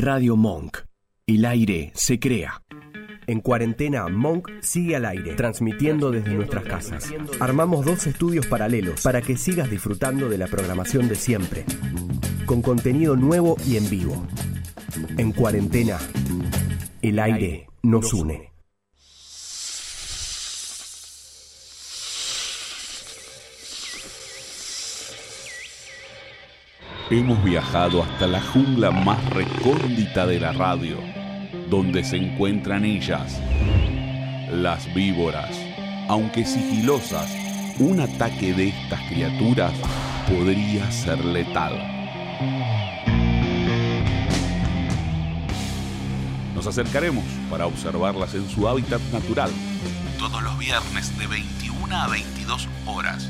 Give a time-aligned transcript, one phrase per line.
[0.00, 0.78] Radio Monk.
[1.26, 2.62] El aire se crea.
[3.26, 7.12] En cuarentena, Monk sigue al aire, transmitiendo desde nuestras casas.
[7.38, 11.66] Armamos dos estudios paralelos para que sigas disfrutando de la programación de siempre,
[12.46, 14.26] con contenido nuevo y en vivo.
[15.18, 15.98] En cuarentena,
[17.02, 18.49] el aire nos une.
[27.12, 30.96] Hemos viajado hasta la jungla más recóndita de la radio,
[31.68, 33.40] donde se encuentran ellas,
[34.48, 35.50] las víboras.
[36.08, 37.28] Aunque sigilosas,
[37.80, 39.72] un ataque de estas criaturas
[40.28, 41.72] podría ser letal.
[46.54, 49.50] Nos acercaremos para observarlas en su hábitat natural,
[50.16, 53.28] todos los viernes de 21 a 22 horas.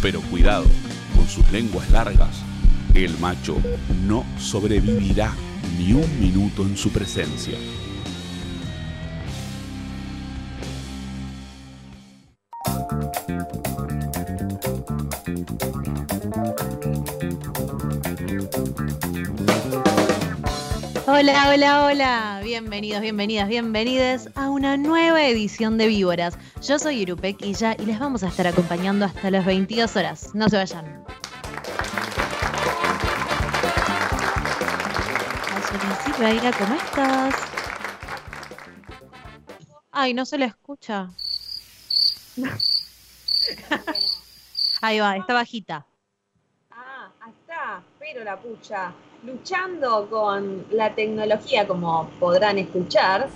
[0.00, 0.66] Pero cuidado,
[1.16, 2.44] con sus lenguas largas,
[2.94, 3.56] el macho
[4.06, 5.32] no sobrevivirá
[5.78, 7.58] ni un minuto en su presencia.
[21.06, 22.40] Hola, hola, hola.
[22.44, 26.38] Bienvenidos, bienvenidas, bienvenides a una nueva edición de Víboras.
[26.62, 30.30] Yo soy Irupequilla y les vamos a estar acompañando hasta las 22 horas.
[30.34, 31.04] No se vayan.
[36.04, 37.34] Silveira, ¿cómo estás?
[39.90, 41.10] Ay, no se le escucha.
[44.80, 45.86] Ahí va, está bajita.
[46.70, 48.92] Ah, está, pero la pucha.
[49.22, 53.30] Luchando con la tecnología, como podrán escuchar.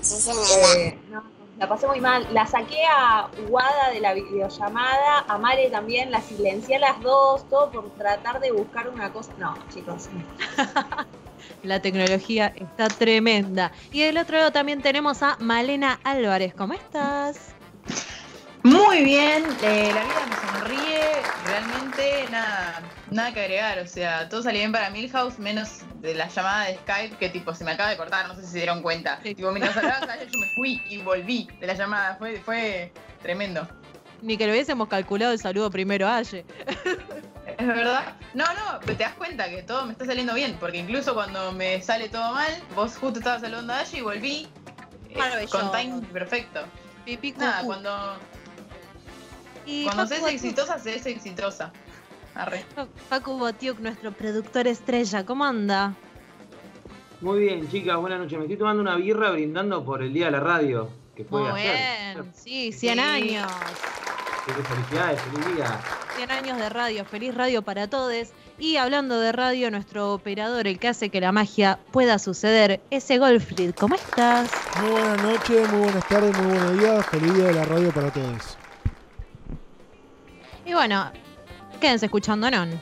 [0.66, 2.26] Eh, no, la pasé muy mal.
[2.32, 7.48] La saqué a Wada de la videollamada, a Mare también, la silencié a las dos,
[7.48, 9.32] todo por tratar de buscar una cosa.
[9.38, 10.08] No, chicos.
[11.62, 13.72] La tecnología está tremenda.
[13.92, 16.54] Y del otro lado también tenemos a Malena Álvarez.
[16.54, 17.54] ¿Cómo estás?
[18.62, 21.00] Muy bien, eh, la vida me sonríe,
[21.46, 26.28] realmente nada, nada que agregar, o sea, todo salió bien para Milhouse, menos de la
[26.28, 28.82] llamada de Skype que tipo se me acaba de cortar, no sé si se dieron
[28.82, 29.18] cuenta.
[29.22, 32.92] Tipo, mientras hablabas yo me fui y volví de la llamada, fue, fue
[33.22, 33.66] tremendo.
[34.20, 36.44] Ni que lo hubiésemos calculado el saludo primero a Aye.
[37.58, 38.14] Es verdad.
[38.34, 41.52] No, no, pero te das cuenta que todo me está saliendo bien, porque incluso cuando
[41.52, 44.48] me sale todo mal, vos justo estabas saludando a Aye y volví
[45.10, 46.60] eh, con time perfecto.
[47.38, 48.18] Nada, cuando,
[49.84, 51.72] cuando seas exitosa, seas exitosa.
[52.38, 52.64] Arre.
[53.08, 55.92] Facu Botiuk, nuestro productor estrella, ¿cómo anda?
[57.20, 58.38] Muy bien, chicas, buenas noches.
[58.38, 61.50] Me estoy tomando una birra brindando por el día de la radio, que fue Muy
[61.60, 62.14] ayer.
[62.14, 63.00] bien, sí, 100 Sí.
[63.00, 63.50] años.
[64.46, 65.80] Felicidades, feliz día.
[66.16, 68.28] 100 años de radio, feliz radio para todos.
[68.58, 73.18] Y hablando de radio, nuestro operador, el que hace que la magia pueda suceder, ese
[73.18, 74.50] Golfrid, ¿cómo estás?
[74.80, 77.06] Muy buenas noches, muy buenas tardes, muy buenos días.
[77.06, 78.56] Feliz día de la radio para todos.
[80.64, 81.10] Y bueno,
[81.80, 82.78] quédense escuchando Non.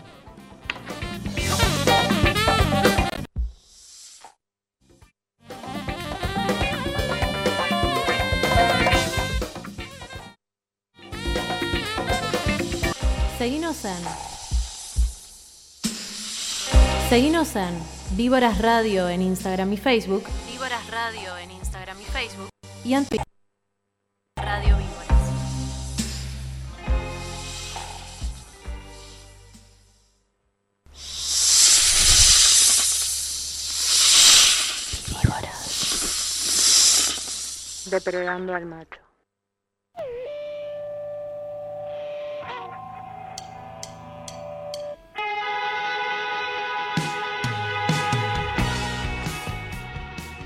[13.39, 14.03] Seguinos en.
[17.09, 17.75] Seguinos en
[18.17, 20.25] Víboras Radio en Instagram y Facebook.
[20.51, 22.49] Víboras Radio en Instagram y Facebook.
[22.85, 23.26] Y en Twitter.
[37.91, 39.07] Depredando al macho.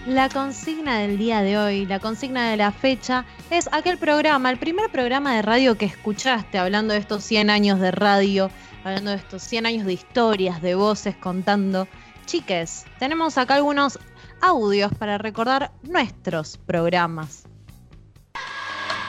[0.06, 4.58] La consigna del día de hoy, la consigna de la fecha, es aquel programa, el
[4.58, 8.50] primer programa de radio que escuchaste hablando de estos 100 años de radio,
[8.82, 11.86] hablando de estos 100 años de historias, de voces contando.
[12.26, 13.98] Chiques, tenemos acá algunos
[14.40, 17.44] audios para recordar nuestros programas.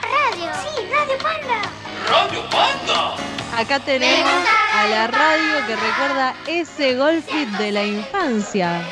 [0.02, 0.50] Radio.
[0.62, 1.62] Sí, Radio Panda.
[3.56, 4.32] Acá tenemos
[4.74, 8.82] a la radio que recuerda ese golfit de la infancia.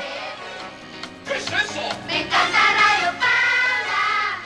[2.07, 4.39] Me encanta Radio Panda.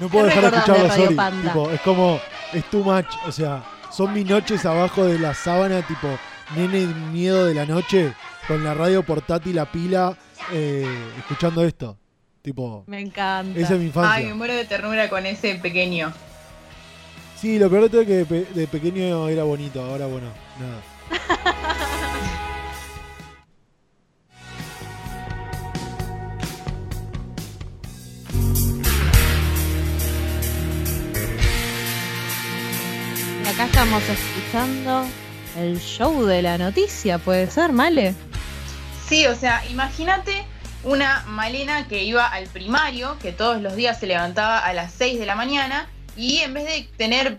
[0.00, 1.16] No puedo ¿Qué dejar de escucharlo, Radio sorry.
[1.16, 1.52] Panda?
[1.52, 2.20] Tipo, es como,
[2.52, 3.06] es too much.
[3.26, 6.08] O sea, son mis noches abajo de la sábana, tipo,
[6.56, 8.14] nene miedo de la noche,
[8.48, 10.16] con la radio portátil a pila,
[10.50, 10.86] eh,
[11.18, 11.98] escuchando esto.
[12.42, 13.58] Tipo, me encanta.
[13.58, 14.14] Es mi infancia.
[14.14, 16.12] Ay, me muero de ternura con ese pequeño.
[17.40, 20.28] Sí, lo peor todo es que de, de pequeño era bonito, ahora bueno,
[20.58, 20.82] nada.
[33.52, 35.04] Acá estamos escuchando
[35.58, 38.14] el show de la noticia, ¿puede ser, Male?
[39.08, 40.44] Sí, o sea, imagínate
[40.84, 45.18] una Malena que iba al primario, que todos los días se levantaba a las 6
[45.18, 47.38] de la mañana y en vez de tener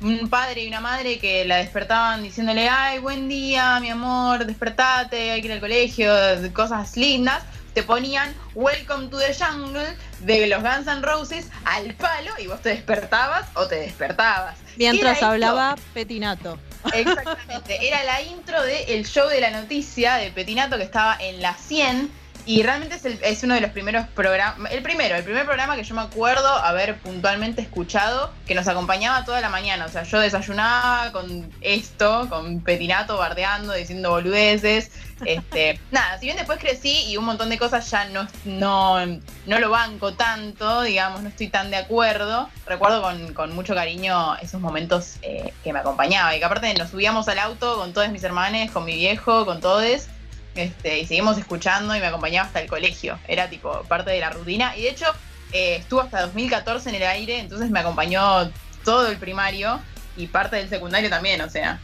[0.00, 5.30] un padre y una madre que la despertaban diciéndole, ay, buen día, mi amor, despertate,
[5.30, 6.12] hay que ir al colegio,
[6.52, 7.42] cosas lindas,
[7.72, 12.60] te ponían Welcome to the Jungle de los Guns N' Roses al palo y vos
[12.60, 14.56] te despertabas o te despertabas.
[14.76, 16.58] Mientras hablaba Petinato.
[16.92, 21.54] Exactamente, era la intro del show de la noticia de Petinato que estaba en la
[21.54, 25.44] 100 y realmente es, el- es uno de los primeros programas, el primero, el primer
[25.44, 29.88] programa que yo me acuerdo haber puntualmente escuchado que nos acompañaba toda la mañana, o
[29.88, 34.90] sea, yo desayunaba con esto, con Petinato bardeando, diciendo boludeces,
[35.24, 39.06] este, nada, si bien después crecí y un montón de cosas ya no, no,
[39.46, 42.48] no lo banco tanto, digamos, no estoy tan de acuerdo.
[42.66, 46.90] Recuerdo con, con mucho cariño esos momentos eh, que me acompañaba y que aparte nos
[46.90, 50.08] subíamos al auto con todos mis hermanos, con mi viejo, con todos.
[50.54, 53.18] Este, y seguimos escuchando y me acompañaba hasta el colegio.
[53.26, 54.76] Era tipo parte de la rutina.
[54.76, 55.06] Y de hecho,
[55.52, 58.50] eh, estuvo hasta 2014 en el aire, entonces me acompañó
[58.84, 59.80] todo el primario
[60.16, 61.80] y parte del secundario también, o sea.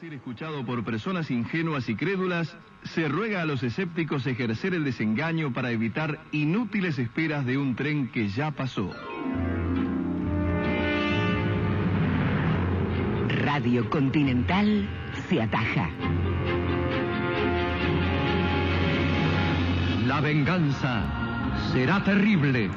[0.00, 5.52] ser escuchado por personas ingenuas y crédulas, se ruega a los escépticos ejercer el desengaño
[5.52, 8.94] para evitar inútiles esperas de un tren que ya pasó.
[13.50, 14.86] Radio Continental
[15.26, 15.88] se ataja.
[20.06, 21.02] La venganza
[21.72, 22.70] será terrible.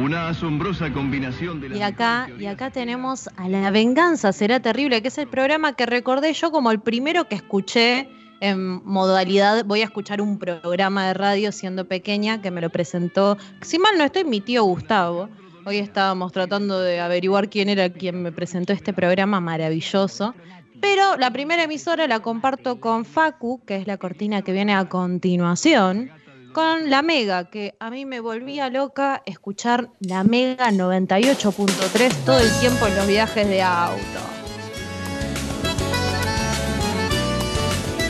[0.00, 5.02] Una asombrosa combinación de la Y acá, y acá tenemos a La Venganza Será Terrible,
[5.02, 8.08] que es el programa que recordé yo como el primero que escuché
[8.38, 13.36] en modalidad, voy a escuchar un programa de radio siendo pequeña, que me lo presentó,
[13.62, 15.28] si mal no estoy, mi tío Gustavo.
[15.64, 20.34] Hoy estábamos tratando de averiguar quién era quien me presentó este programa maravilloso.
[20.80, 24.88] Pero la primera emisora la comparto con Facu, que es la cortina que viene a
[24.88, 26.10] continuación,
[26.52, 32.50] con la Mega, que a mí me volvía loca escuchar la Mega 98.3 todo el
[32.58, 34.02] tiempo en los viajes de auto.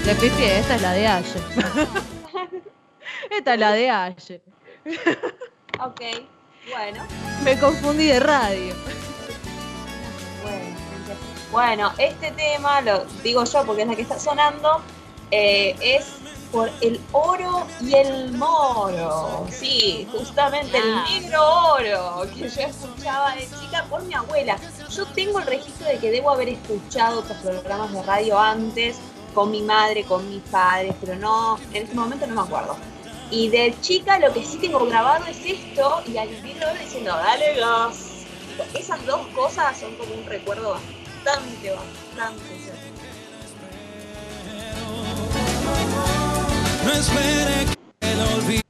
[0.06, 1.24] Le pifié, esta es la de Aye.
[3.30, 4.42] esta es la de Aye.
[5.78, 6.00] Ok,
[6.70, 7.04] bueno.
[7.44, 8.74] Me confundí de radio.
[11.50, 14.80] Bueno, este tema, lo digo yo porque es la que está sonando,
[15.30, 16.06] eh, es
[16.50, 19.46] por el oro y el moro.
[19.50, 21.04] Sí, justamente Ah.
[21.08, 21.42] el negro
[21.74, 24.56] oro que yo escuchaba de chica por mi abuela.
[24.90, 28.96] Yo tengo el registro de que debo haber escuchado otros programas de radio antes,
[29.34, 32.76] con mi madre, con mis padres, pero no, en ese momento no me acuerdo.
[33.32, 37.16] Y de chica lo que sí tengo grabado es esto y al vivir ahora diciendo,
[37.16, 38.26] dale gas.
[38.78, 42.42] Esas dos cosas son como un recuerdo bastante, bastante.
[46.84, 47.66] No espere
[48.00, 48.62] que lo olvide.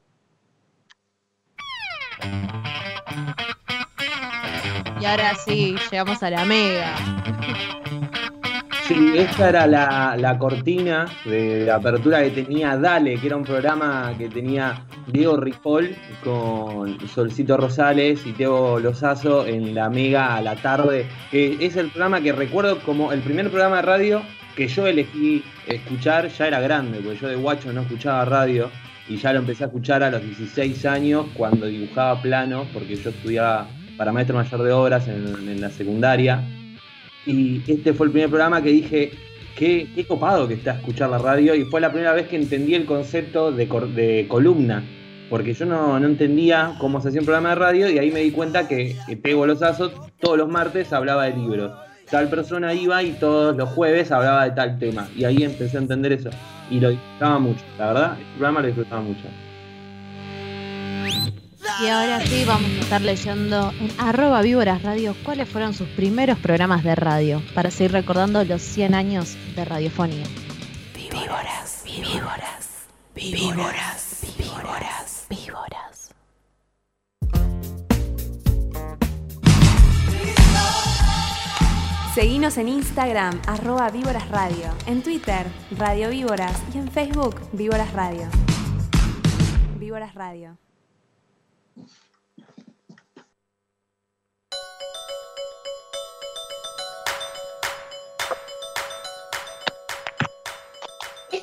[5.00, 6.94] Y ahora sí, llegamos a la Mega.
[8.89, 13.45] Sí, esta era la, la cortina de la apertura que tenía Dale, que era un
[13.45, 20.43] programa que tenía Diego Ripoll con Solcito Rosales y Teo Lozazo en la Mega a
[20.43, 24.23] la tarde, que es el programa que recuerdo como el primer programa de radio
[24.57, 28.69] que yo elegí escuchar, ya era grande, porque yo de guacho no escuchaba radio
[29.09, 33.11] y ya lo empecé a escuchar a los 16 años cuando dibujaba planos, porque yo
[33.11, 36.43] estudiaba para maestro mayor de obras en la secundaria.
[37.26, 39.12] Y este fue el primer programa que dije,
[39.57, 41.55] qué, qué copado que está escuchar la radio.
[41.55, 44.83] Y fue la primera vez que entendí el concepto de, de columna.
[45.31, 48.21] Porque yo no, no entendía cómo se hacía un programa de radio y ahí me
[48.21, 51.73] di cuenta que, que Pego Lozazo todos los martes hablaba de libros.
[52.11, 55.09] Tal persona iba y todos los jueves hablaba de tal tema.
[55.17, 56.29] Y ahí empecé a entender eso.
[56.71, 59.25] Y lo disfrutaba mucho, la verdad, el programa lo disfrutaba mucho.
[61.81, 66.38] Y ahora sí vamos a estar leyendo en arroba víboras radio cuáles fueron sus primeros
[66.38, 70.25] programas de radio para seguir recordando los 100 años de radiofonía.
[70.95, 72.69] Víboras, víboras,
[73.14, 76.11] víboras, víboras, víboras.
[82.14, 85.47] Seguinos en Instagram, arroba Víboras Radio, en Twitter,
[85.79, 88.29] Radio Víboras y en Facebook, Víboras Radio.
[89.79, 90.62] Víboras Radio.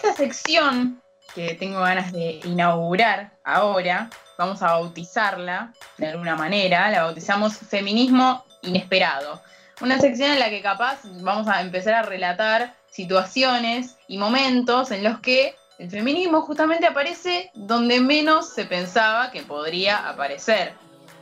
[0.01, 1.01] Esta sección
[1.35, 4.09] que tengo ganas de inaugurar ahora.
[4.37, 6.89] Vamos a bautizarla de alguna manera.
[6.89, 9.41] La bautizamos Feminismo Inesperado.
[9.81, 15.03] Una sección en la que capaz vamos a empezar a relatar situaciones y momentos en
[15.03, 20.75] los que el feminismo justamente aparece donde menos se pensaba que podría aparecer.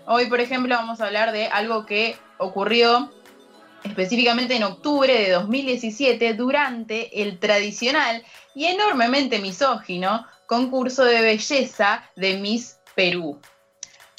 [0.05, 3.11] Hoy, por ejemplo, vamos a hablar de algo que ocurrió
[3.83, 8.23] específicamente en octubre de 2017 durante el tradicional
[8.57, 13.39] y enormemente misógino concurso de belleza de Miss Perú.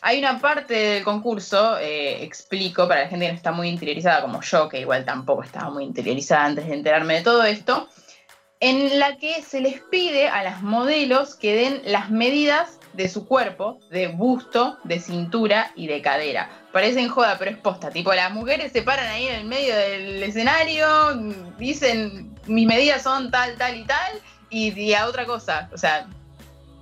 [0.01, 4.23] Hay una parte del concurso, eh, explico para la gente que no está muy interiorizada
[4.23, 7.89] como yo, que igual tampoco estaba muy interiorizada antes de enterarme de todo esto,
[8.61, 13.27] en la que se les pide a las modelos que den las medidas de su
[13.27, 16.49] cuerpo, de busto, de cintura y de cadera.
[16.73, 17.91] Parecen joda, pero es posta.
[17.91, 20.87] Tipo, las mujeres se paran ahí en el medio del escenario,
[21.59, 24.13] dicen mis medidas son tal, tal y tal,
[24.51, 25.69] y, a otra cosa.
[25.73, 26.07] O sea,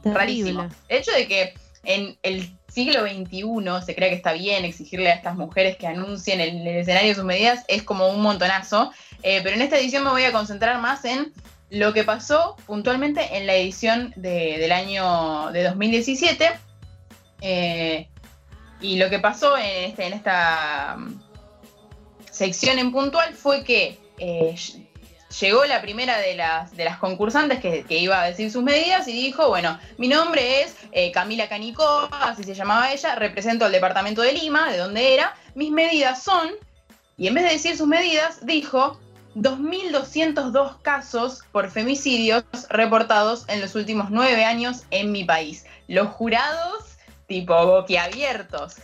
[0.05, 0.69] rarísimo.
[0.89, 1.55] El hecho de que
[1.85, 6.41] en el siglo XXI se cree que está bien exigirle a estas mujeres que anuncien
[6.41, 8.93] en el escenario sus medidas es como un montonazo.
[9.23, 11.33] Eh, pero en esta edición me voy a concentrar más en
[11.71, 16.51] lo que pasó puntualmente en la edición del año de 2017.
[17.41, 18.09] Eh,
[18.81, 21.21] y lo que pasó en, este, en esta mm,
[22.31, 24.55] sección en puntual fue que eh,
[25.41, 29.79] llegó la primera de las, concursantes que, iba a decir sus medidas y dijo, bueno,
[29.99, 34.71] mi nombre es eh, Camila Canicó, así se llamaba ella, represento el departamento de Lima,
[34.71, 36.51] de donde era, mis medidas son,
[37.17, 39.01] y en vez de decir sus medidas, dijo
[39.37, 45.67] 2.202 casos por femicidios reportados en los últimos nueve años en mi país.
[45.89, 48.77] Los jurados, tipo boquiabiertos.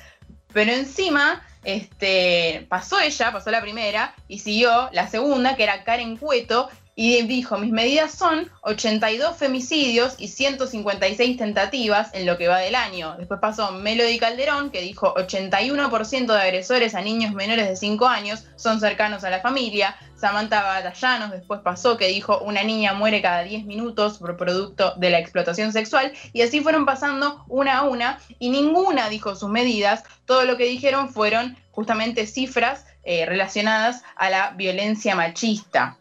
[0.52, 6.16] Pero encima, este, pasó ella, pasó la primera, y siguió la segunda, que era Karen
[6.16, 12.58] Cueto, y dijo, mis medidas son 82 femicidios y 156 tentativas en lo que va
[12.58, 13.16] del año.
[13.16, 18.44] Después pasó Melody Calderón, que dijo 81% de agresores a niños menores de 5 años
[18.56, 19.96] son cercanos a la familia.
[20.16, 25.10] Samantha Batallanos después pasó que dijo una niña muere cada 10 minutos por producto de
[25.10, 26.12] la explotación sexual.
[26.34, 30.04] Y así fueron pasando una a una y ninguna dijo sus medidas.
[30.26, 35.96] Todo lo que dijeron fueron justamente cifras eh, relacionadas a la violencia machista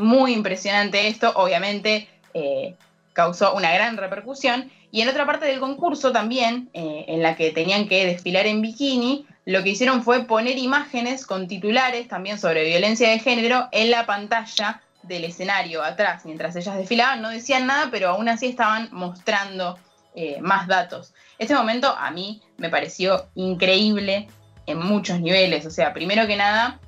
[0.00, 2.74] muy impresionante esto, obviamente eh,
[3.12, 4.70] causó una gran repercusión.
[4.92, 8.60] Y en otra parte del concurso también, eh, en la que tenían que desfilar en
[8.60, 13.90] bikini, lo que hicieron fue poner imágenes con titulares también sobre violencia de género en
[13.90, 16.24] la pantalla del escenario atrás.
[16.24, 19.78] Mientras ellas desfilaban, no decían nada, pero aún así estaban mostrando
[20.14, 21.14] eh, más datos.
[21.38, 24.28] Este momento a mí me pareció increíble
[24.66, 25.64] en muchos niveles.
[25.66, 26.78] O sea, primero que nada,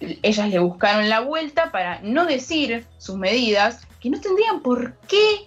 [0.00, 5.46] ellas le buscaron la vuelta para no decir sus medidas, que no tendrían por qué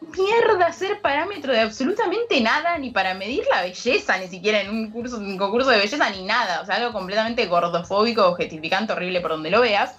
[0.00, 4.90] mierda ser parámetro de absolutamente nada, ni para medir la belleza, ni siquiera en un,
[4.90, 6.60] curso, un concurso de belleza, ni nada.
[6.60, 9.96] O sea, algo completamente gordofóbico, objetificante, horrible por donde lo veas.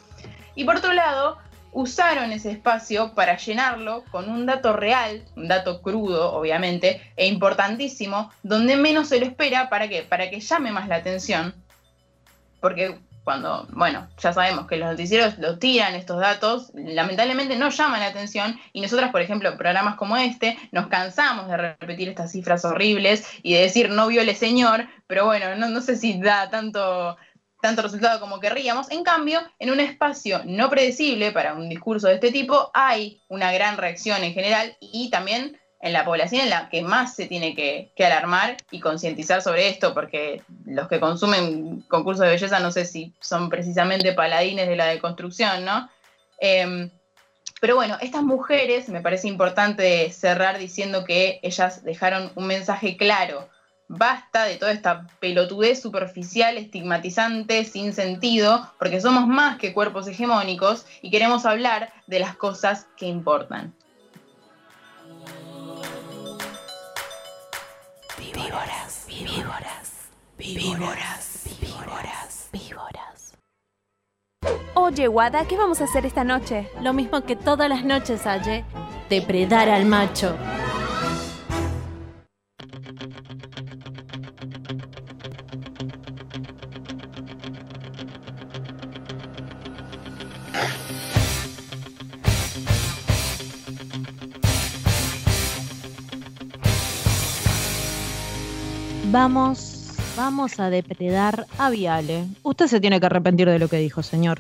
[0.53, 1.37] Y por otro lado,
[1.71, 8.31] usaron ese espacio para llenarlo con un dato real, un dato crudo, obviamente, e importantísimo,
[8.43, 10.03] donde menos se lo espera, ¿para qué?
[10.03, 11.53] Para que llame más la atención.
[12.61, 17.99] Porque cuando, bueno, ya sabemos que los noticieros lo tiran estos datos, lamentablemente no llaman
[17.99, 22.31] la atención y nosotras, por ejemplo, en programas como este, nos cansamos de repetir estas
[22.31, 26.51] cifras horribles y de decir no viole señor, pero bueno, no, no sé si da
[26.51, 27.17] tanto,
[27.61, 28.91] tanto resultado como querríamos.
[28.91, 33.51] En cambio, en un espacio no predecible para un discurso de este tipo, hay una
[33.51, 37.53] gran reacción en general y también en la población en la que más se tiene
[37.53, 42.85] que, alarmar y concientizar sobre esto, porque los que consumen concursos de belleza no sé
[42.85, 45.87] si son precisamente paladines de la deconstrucción, ¿no?
[46.39, 46.89] Em,
[47.61, 53.47] pero bueno, estas mujeres, me parece importante cerrar diciendo que ellas dejaron un mensaje claro.
[53.87, 60.87] Basta de toda esta pelotudez superficial, estigmatizante, sin sentido, porque somos más que cuerpos hegemónicos
[61.03, 63.75] y queremos hablar de las cosas que importan.
[68.55, 69.91] Víboras, víboras,
[70.37, 73.33] víboras, víboras, víboras.
[74.75, 76.69] Oye, Wada, ¿qué vamos a hacer esta noche?
[76.81, 78.63] Lo mismo que todas las noches, Aye.
[79.09, 80.37] Depredar al macho.
[99.25, 102.27] Vamos, vamos a depredar a Viale.
[102.43, 104.37] Usted se tiene que arrepentir de lo que dijo, señor.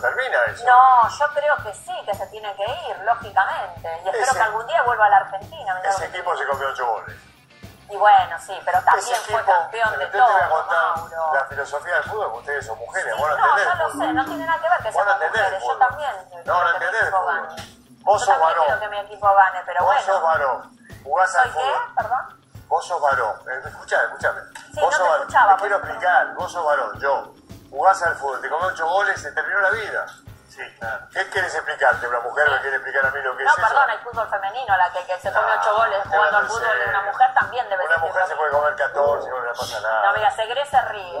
[0.00, 0.64] termina eso.
[0.66, 3.88] No, yo creo que sí, que se tiene que ir, lógicamente.
[4.04, 5.82] Y espero que algún día vuelva a la Argentina.
[5.82, 7.16] Ese equipo se comió ocho goles.
[7.90, 10.50] Y bueno, sí, pero también Ese fue equipo, campeón de usted te voy a todo,
[10.60, 11.34] contar Mauro.
[11.34, 14.12] la filosofía del fútbol, porque ustedes son mujeres, vos no entendés no el lo sé,
[14.12, 15.62] no tiene nada que ver que Vos el mujeres.
[15.64, 16.10] Yo también
[16.44, 17.10] No, no quiero entendés.
[17.10, 18.80] Vos Yo sos también quiero varón.
[18.80, 20.02] que mi equipo gane, pero Vos bueno.
[20.12, 20.78] sos varón.
[21.04, 21.58] Jugás ¿Soy al qué?
[21.60, 21.94] fútbol.
[21.96, 22.40] Perdón.
[22.68, 23.36] Vos sos varón.
[23.64, 24.40] Escuchame, escuchame.
[24.74, 25.26] Sí, vos no sos varón.
[25.28, 26.34] Te quiero explicar.
[26.34, 27.34] Vos sos varón, yo.
[27.70, 30.06] Jugás al fútbol, te comes ocho goles, se terminó la vida.
[30.58, 31.06] Sí, claro.
[31.14, 32.08] ¿Qué quieres explicarte?
[32.08, 33.66] ¿Una mujer me quiere explicar a mí lo que No, es eso?
[33.68, 36.78] perdón, hay fútbol femenino, la que, que se come ocho goles te jugando al fútbol
[36.82, 39.80] de una mujer también debe Una ser mujer se puede comer 14 no le pasa
[39.80, 40.02] nada.
[40.06, 41.20] No, mira, Segre se ríe.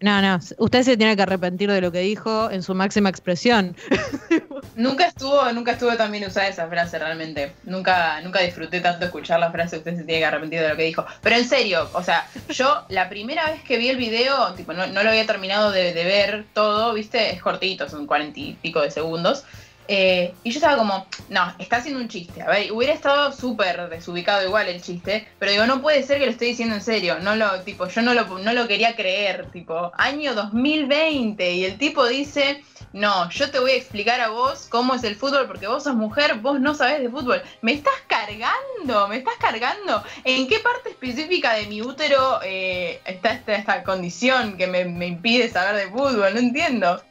[0.00, 3.76] No, no, usted se tiene que arrepentir de lo que dijo en su máxima expresión.
[4.74, 7.52] Nunca estuvo, nunca estuvo tan bien usada esa frase realmente.
[7.64, 10.84] Nunca, nunca disfruté tanto escuchar la frase usted se tiene que arrepentir de lo que
[10.84, 11.04] dijo.
[11.20, 14.86] Pero en serio, o sea, yo la primera vez que vi el video, tipo, no,
[14.86, 18.90] no lo había terminado de, ver todo, viste, es cortito, son cuarenta y pico de
[18.90, 19.44] segundos.
[19.88, 22.40] Eh, y yo estaba como, no, está haciendo un chiste.
[22.40, 26.26] A ver, hubiera estado súper desubicado igual el chiste, pero digo, no puede ser que
[26.26, 27.18] lo esté diciendo en serio.
[27.20, 31.52] No lo, tipo, yo no lo, no lo quería creer, tipo, año 2020.
[31.52, 32.62] Y el tipo dice,
[32.92, 35.94] no, yo te voy a explicar a vos cómo es el fútbol, porque vos sos
[35.94, 37.42] mujer, vos no sabés de fútbol.
[37.62, 40.04] Me estás cargando, me estás cargando.
[40.24, 45.48] ¿En qué parte específica de mi útero eh, está esta, esta condición que me, impide
[45.48, 46.34] saber de fútbol?
[46.34, 47.02] No entiendo.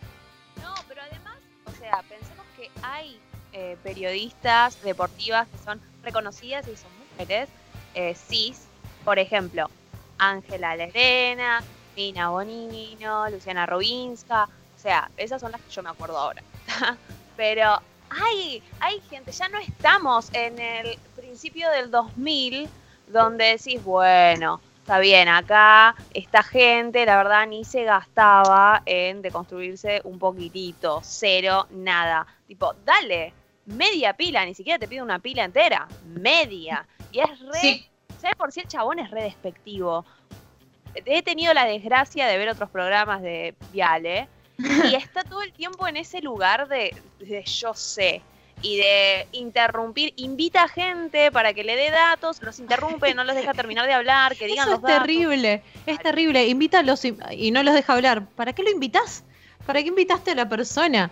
[0.61, 3.19] No, pero además, o sea, pensemos que hay
[3.53, 7.49] eh, periodistas deportivas que son reconocidas y son mujeres
[7.95, 8.65] eh, cis,
[9.03, 9.67] por ejemplo,
[10.19, 11.63] Ángela Lerena,
[11.95, 14.47] Mina Bonino, Luciana Robinska,
[14.81, 16.41] sea, esas son las que yo me acuerdo ahora.
[17.37, 22.69] pero hay, hay gente, ya no estamos en el principio del 2000
[23.07, 30.01] donde decís, bueno, está bien, acá esta gente, la verdad, ni se gastaba en deconstruirse
[30.03, 32.25] un poquitito, cero, nada.
[32.47, 33.33] Tipo, dale,
[33.65, 36.85] media pila, ni siquiera te pide una pila entera, media.
[37.11, 37.87] Y es re, Sí.
[38.19, 40.05] ¿sabes por si el chabón es re despectivo?
[40.93, 44.27] He tenido la desgracia de ver otros programas de Viale
[44.91, 48.21] y está todo el tiempo en ese lugar de, de yo sé
[48.63, 53.35] y de interrumpir, invita a gente para que le dé datos, los interrumpe, no los
[53.35, 54.99] deja terminar de hablar, que digan Eso los es datos.
[55.07, 56.45] terrible, es terrible.
[56.47, 58.25] Invítalos y, y no los deja hablar.
[58.35, 59.23] ¿Para qué lo invitas?
[59.65, 61.09] ¿Para qué invitaste a la persona?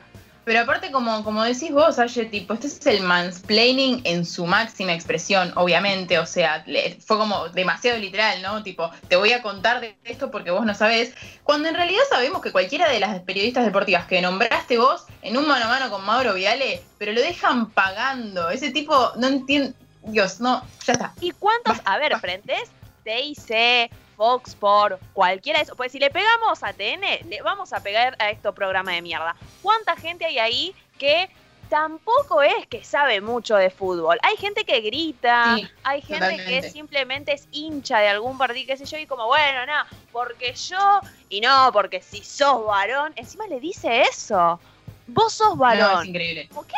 [0.49, 4.93] Pero aparte, como, como decís vos, Aye, tipo, este es el mansplaining en su máxima
[4.95, 6.17] expresión, obviamente.
[6.17, 8.63] O sea, le- fue como demasiado literal, ¿no?
[8.63, 11.13] Tipo, te voy a contar de esto porque vos no sabés.
[11.43, 15.47] Cuando en realidad sabemos que cualquiera de las periodistas deportivas que nombraste vos en un
[15.47, 18.49] mano a mano con Mauro Viale, pero lo dejan pagando.
[18.49, 19.75] Ese tipo, no entiendo.
[20.01, 21.13] Dios, no, ya está.
[21.21, 21.77] ¿Y cuántos?
[21.85, 22.71] A ver, frentes
[23.03, 25.77] TIC, Fox por cualquiera de esos.
[25.77, 29.33] Pues si le pegamos a TN, le vamos a pegar a estos programas de mierda.
[29.61, 31.29] ¿Cuánta gente hay ahí que
[31.69, 34.17] tampoco es que sabe mucho de fútbol?
[34.21, 38.75] Hay gente que grita, Sí, hay gente que simplemente es hincha de algún partido, qué
[38.75, 43.47] sé yo, y como, bueno, no, porque yo, y no, porque si sos varón, encima
[43.47, 44.59] le dice eso.
[45.07, 45.93] Vos sos varón.
[45.93, 46.49] No, es increíble.
[46.53, 46.75] ¿Por ¿Qué?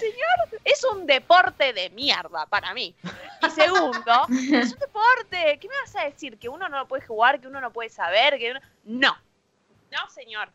[0.00, 0.62] ¿Qué, señor?
[0.64, 2.94] Es un deporte de mierda para mí.
[3.46, 5.58] Y segundo, es un deporte.
[5.60, 6.38] ¿Qué me vas a decir?
[6.38, 7.40] ¿Que uno no lo puede jugar?
[7.40, 8.38] ¿Que uno no puede saber?
[8.38, 8.60] que uno...
[8.84, 9.16] No.
[9.90, 10.50] No, señor.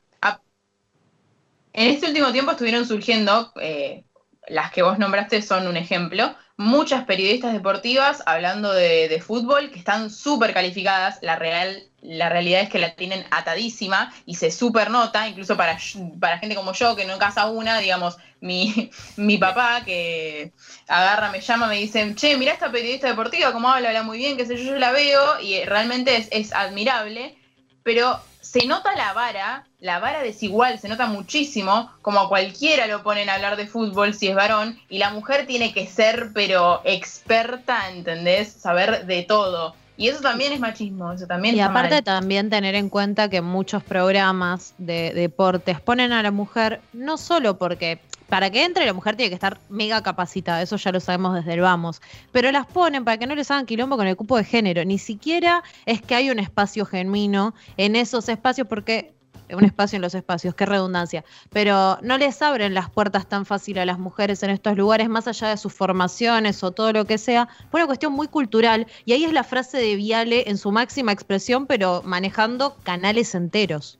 [1.77, 4.05] En este último tiempo estuvieron surgiendo, eh,
[4.47, 10.09] las que vos nombraste son un ejemplo, muchas periodistas deportivas hablando de, fútbol que están
[10.09, 11.19] súper calificadas.
[11.21, 15.77] La, real, la realidad es que la tienen atadísima y se súper nota, incluso para,
[16.19, 20.53] para gente como yo que no casa una, digamos, mi, mi papá que
[20.87, 24.37] agarra, me llama, me dice, che, mira esta periodista deportiva, cómo habla, habla muy bien,
[24.37, 27.37] qué sé yo, yo la veo y realmente es, es admirable,
[27.83, 33.03] pero se nota la vara, la vara desigual, se nota muchísimo, como a cualquiera lo
[33.03, 36.81] ponen a hablar de fútbol si es varón, y la mujer tiene que ser, pero
[36.83, 38.51] experta, ¿entendés?
[38.51, 39.75] Saber de todo.
[39.95, 42.03] Y eso también es machismo, eso también Y está aparte mal.
[42.03, 47.57] también tener en cuenta que muchos programas de deportes ponen a la mujer no solo
[47.57, 51.35] porque para que entre la mujer tiene que estar mega capacitada, eso ya lo sabemos
[51.35, 54.35] desde el vamos, pero las ponen para que no les hagan quilombo con el cupo
[54.35, 59.13] de género, ni siquiera es que hay un espacio genuino en esos espacios porque
[59.53, 63.77] un espacio en los espacios, qué redundancia, pero no les abren las puertas tan fácil
[63.79, 67.17] a las mujeres en estos lugares, más allá de sus formaciones o todo lo que
[67.17, 70.71] sea, por una cuestión muy cultural, y ahí es la frase de Viale en su
[70.71, 73.99] máxima expresión, pero manejando canales enteros.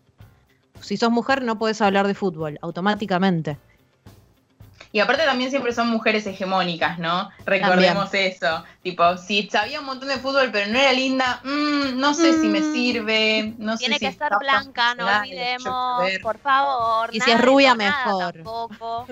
[0.81, 3.58] Si sos mujer no puedes hablar de fútbol, automáticamente.
[4.95, 7.29] Y aparte también siempre son mujeres hegemónicas, ¿no?
[7.45, 8.63] Recordemos eso.
[8.81, 12.47] Tipo, si sabía un montón de fútbol pero no era linda, mm, no sé si
[12.47, 13.55] me sirve.
[13.58, 17.13] No Tiene sé que si ser blanca, no olvidemos, por favor.
[17.13, 18.36] Y si es rubia, mejor.
[18.36, 19.05] tampoco.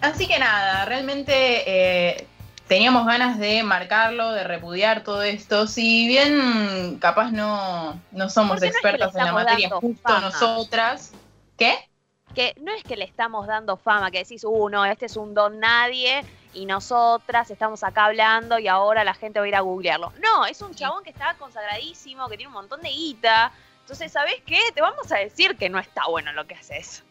[0.00, 2.26] Así que nada, realmente eh,
[2.66, 5.68] teníamos ganas de marcarlo, de repudiar todo esto.
[5.68, 9.70] Si bien capaz no, no somos Porque no es que le expertas en la materia,
[9.70, 10.20] justo fama.
[10.20, 11.12] nosotras.
[11.56, 11.91] ¿Qué?
[12.34, 15.34] Que no es que le estamos dando fama, que decís, uh, no, este es un
[15.34, 19.60] don nadie y nosotras estamos acá hablando y ahora la gente va a ir a
[19.60, 20.12] googlearlo.
[20.22, 23.52] No, es un chabón que está consagradísimo, que tiene un montón de guita.
[23.80, 24.60] Entonces, ¿sabes qué?
[24.74, 27.04] Te vamos a decir que no está bueno lo que haces.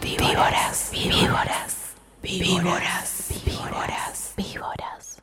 [0.00, 5.22] Víboras, víboras, víboras, víboras, víboras.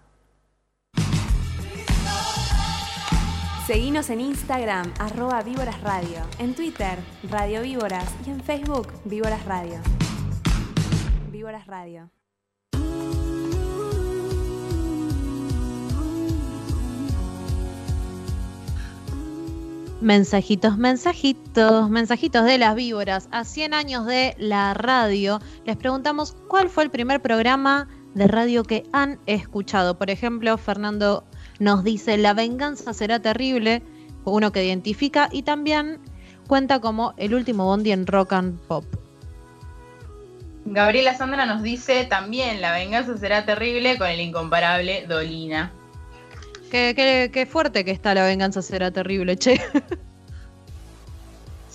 [3.67, 6.99] Seguinos en Instagram, arroba Víboras Radio, en Twitter,
[7.29, 9.79] Radio Víboras y en Facebook, Víboras Radio.
[11.31, 12.09] Víboras Radio.
[20.01, 23.29] Mensajitos, mensajitos, mensajitos de las víboras.
[23.31, 28.65] A 100 años de la radio, les preguntamos cuál fue el primer programa de radio
[28.65, 29.97] que han escuchado.
[29.97, 31.23] Por ejemplo, Fernando
[31.63, 33.81] nos dice, La venganza será terrible,
[34.25, 35.99] uno que identifica, y también
[36.47, 38.85] cuenta como el último bondi en rock and pop.
[40.65, 45.71] Gabriela Sandra nos dice también la venganza será terrible con el incomparable Dolina.
[46.71, 49.59] Qué, qué- qué fuerte que está La venganza será terrible, che.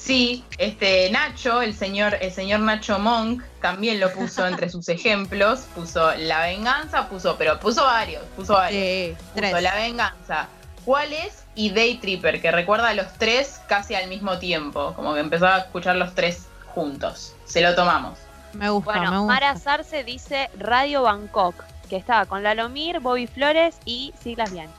[0.09, 5.67] Sí, este Nacho, el señor, el señor Nacho Monk, también lo puso entre sus ejemplos.
[5.75, 9.19] Puso la venganza, puso, pero puso varios, puso varios.
[9.19, 9.63] puso tres.
[9.63, 10.49] la venganza.
[10.87, 11.45] ¿Cuál es?
[11.55, 14.95] Y Day Tripper, que recuerda a los tres casi al mismo tiempo.
[14.97, 17.35] Como que empezaba a escuchar los tres juntos.
[17.45, 18.19] Se lo tomamos.
[18.55, 19.35] Me gusta, me Bueno, gusta.
[19.35, 21.55] Mara Sarce dice Radio Bangkok,
[21.91, 24.78] que estaba con Lalomir, Bobby Flores y Siglas Bianchi.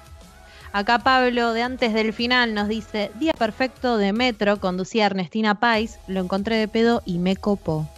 [0.72, 6.00] Acá Pablo de antes del final nos dice, Día perfecto de Metro, conducía Ernestina Pais,
[6.08, 7.90] lo encontré de pedo y me copó.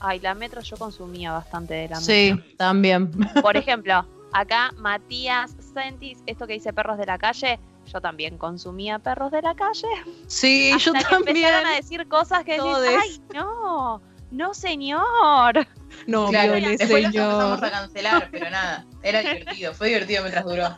[0.00, 2.04] Ay, la metro yo consumía bastante de la metro.
[2.06, 3.10] Sí, también.
[3.42, 7.58] Por ejemplo, acá Matías Sentis, esto que dice perros de la calle,
[7.92, 9.86] yo también consumía perros de la calle.
[10.26, 11.36] Sí, Hasta yo que también.
[11.36, 15.66] empezaron a decir cosas que decís, ay, no, no señor.
[16.06, 17.32] No, Claro, viole, después los señor.
[17.32, 18.84] empezamos a cancelar, pero nada.
[19.02, 20.76] Era divertido, fue divertido mientras duró.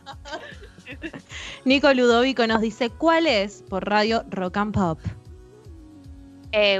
[1.65, 3.63] Nico Ludovico nos dice, ¿cuál es?
[3.69, 4.99] Por radio Rock and Pop.
[6.51, 6.79] Eh,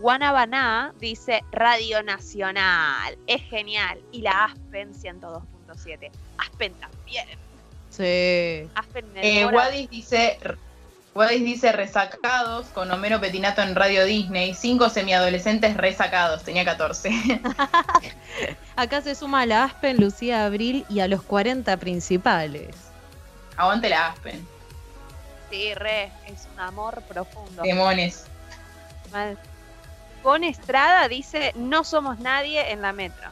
[0.00, 3.98] Guanabaná dice Radio Nacional, es genial.
[4.12, 6.10] Y la Aspen 102.7.
[6.38, 7.26] Aspen también.
[7.90, 8.68] Sí.
[8.74, 10.38] Aspen Eh, Wadis dice.
[11.14, 14.54] Wadis dice resacados con Homero Petinato en Radio Disney.
[14.54, 16.44] Cinco semiadolescentes resacados.
[16.44, 17.10] Tenía 14.
[18.76, 22.87] Acá se suma a la Aspen, Lucía Abril y a los 40 principales.
[23.58, 24.46] Aguante la Aspen.
[25.50, 27.62] Sí, re, es un amor profundo.
[27.62, 28.24] Demones.
[29.12, 29.38] Mal.
[30.22, 33.28] Con Estrada dice, no somos nadie en la metro.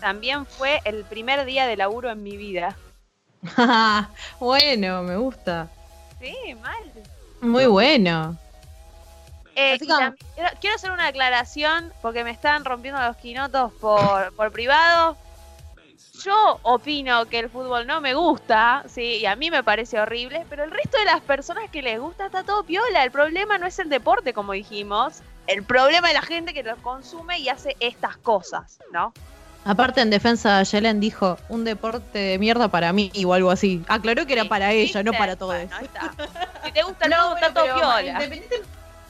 [0.00, 2.76] También fue el primer día de laburo en mi vida.
[4.40, 5.68] bueno, me gusta.
[6.20, 6.82] Sí, mal.
[7.40, 8.36] Muy bueno.
[9.54, 10.16] Eh, como- también
[10.60, 15.16] quiero hacer una aclaración porque me están rompiendo los quinotos por, por privado.
[16.24, 20.44] Yo opino que el fútbol no me gusta, sí, y a mí me parece horrible,
[20.48, 23.02] pero el resto de las personas que les gusta está todo piola.
[23.04, 25.20] El problema no es el deporte, como dijimos.
[25.46, 29.12] El problema es la gente que lo consume y hace estas cosas, ¿no?
[29.64, 33.82] Aparte, en defensa, Yelen dijo un deporte de mierda para mí o algo así.
[33.88, 35.54] Aclaró que era para ella, no para todos.
[35.54, 36.12] Bueno, ahí está.
[36.64, 38.02] Si te gusta No, bueno, está todo piola.
[38.02, 38.62] independiente-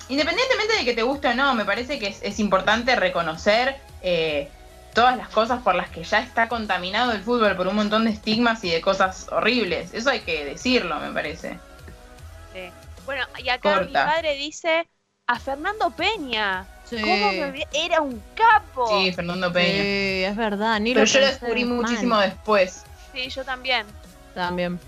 [0.09, 4.51] independientemente de que te guste o no, me parece que es, es importante reconocer eh,
[4.95, 8.11] todas las cosas por las que ya está contaminado el fútbol por un montón de
[8.11, 9.95] estigmas y de cosas horribles.
[9.95, 11.59] Eso hay que decirlo, me parece.
[12.53, 12.71] Sí.
[13.07, 14.87] Bueno, y acá mi padre dice
[15.27, 16.67] a Fernando Peña.
[16.85, 17.01] Sí.
[17.01, 17.67] ¿Cómo me olvidé?
[17.73, 18.87] Era un capo.
[19.01, 19.83] Sí, Fernando Peña.
[19.83, 20.79] Sí, es verdad.
[20.81, 21.77] Ni Pero lo yo lo descubrí mal.
[21.79, 22.85] muchísimo después.
[23.13, 23.87] Sí, yo también.
[24.35, 24.79] También.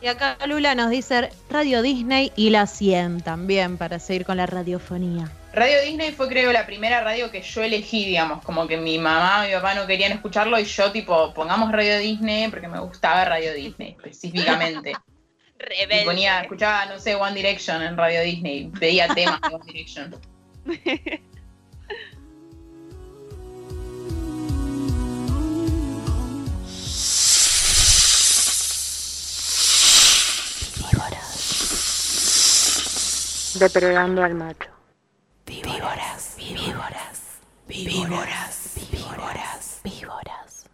[0.00, 4.46] Y acá Lula nos dice Radio Disney y la 100 también para seguir con la
[4.46, 5.30] radiofonía.
[5.54, 9.44] Radio Disney fue creo la primera radio que yo elegí, digamos, como que mi mamá
[9.44, 13.24] y mi papá no querían escucharlo y yo tipo, pongamos Radio Disney porque me gustaba
[13.24, 14.92] Radio Disney específicamente.
[15.56, 16.04] Y Rebelde.
[16.04, 20.14] ponía, escuchaba, no sé, One Direction en Radio Disney, veía temas de One Direction.
[33.58, 34.73] Depredando al macho.
[35.62, 37.20] Víboras, víboras,
[37.68, 40.64] víboras, víboras, víboras.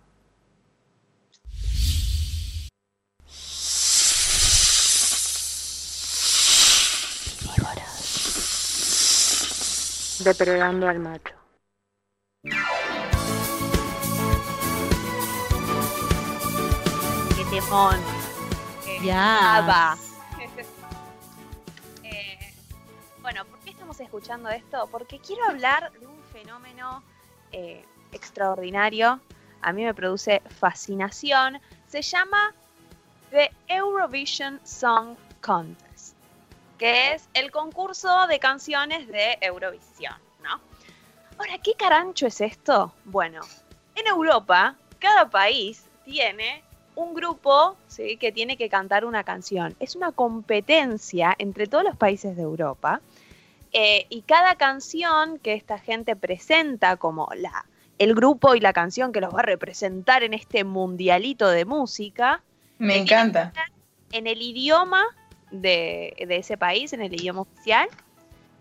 [10.25, 11.35] Depredando al macho.
[17.37, 17.97] Qué temón.
[18.87, 19.97] Eh, Ya.
[24.09, 24.89] ¿Por qué estamos escuchando esto?
[24.91, 27.03] Porque quiero hablar de un fenómeno
[27.53, 29.21] eh, extraordinario.
[29.61, 31.61] A mí me produce fascinación.
[31.87, 32.55] Se llama
[33.31, 36.17] The Eurovision Song Contest,
[36.79, 40.61] que es el concurso de canciones de Eurovisión, ¿no?
[41.39, 42.93] Ahora, ¿qué carancho es esto?
[43.05, 43.41] Bueno,
[43.95, 46.63] en Europa, cada país tiene
[46.95, 48.17] un grupo ¿sí?
[48.17, 49.75] que tiene que cantar una canción.
[49.81, 53.01] Es una competencia entre todos los países de Europa.
[53.73, 57.65] Eh, y cada canción que esta gente presenta como la,
[57.99, 62.43] el grupo y la canción que los va a representar en este mundialito de música,
[62.79, 63.53] Me encanta.
[64.13, 65.05] en el idioma
[65.51, 67.89] de, de ese país, en el idioma oficial.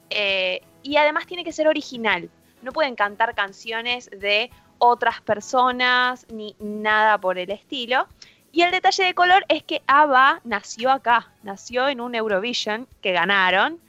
[0.09, 2.29] eh, y además tiene que ser original.
[2.61, 8.07] No pueden cantar canciones de otras personas ni nada por el estilo.
[8.53, 13.11] Y el detalle de color es que ABBA nació acá, nació en un Eurovision que
[13.11, 13.79] ganaron,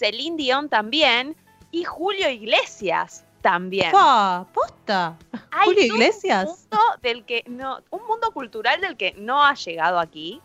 [0.00, 1.36] Celine Dion también
[1.70, 3.92] y Julio Iglesias también.
[3.92, 5.18] ¿Posta?
[5.50, 6.48] Hay Julio Iglesias.
[6.48, 10.40] Un mundo, del que no, un mundo cultural del que no ha llegado aquí.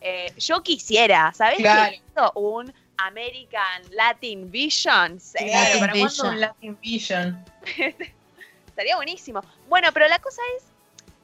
[0.00, 1.58] Eh, yo quisiera, ¿sabes?
[1.58, 2.32] Claro.
[2.34, 5.20] un American Latin Vision.
[5.20, 6.28] Sí, Claro, ¿para Vision.
[6.28, 7.44] un Latin Vision?
[8.66, 9.40] Estaría buenísimo.
[9.68, 10.64] Bueno, pero la cosa es,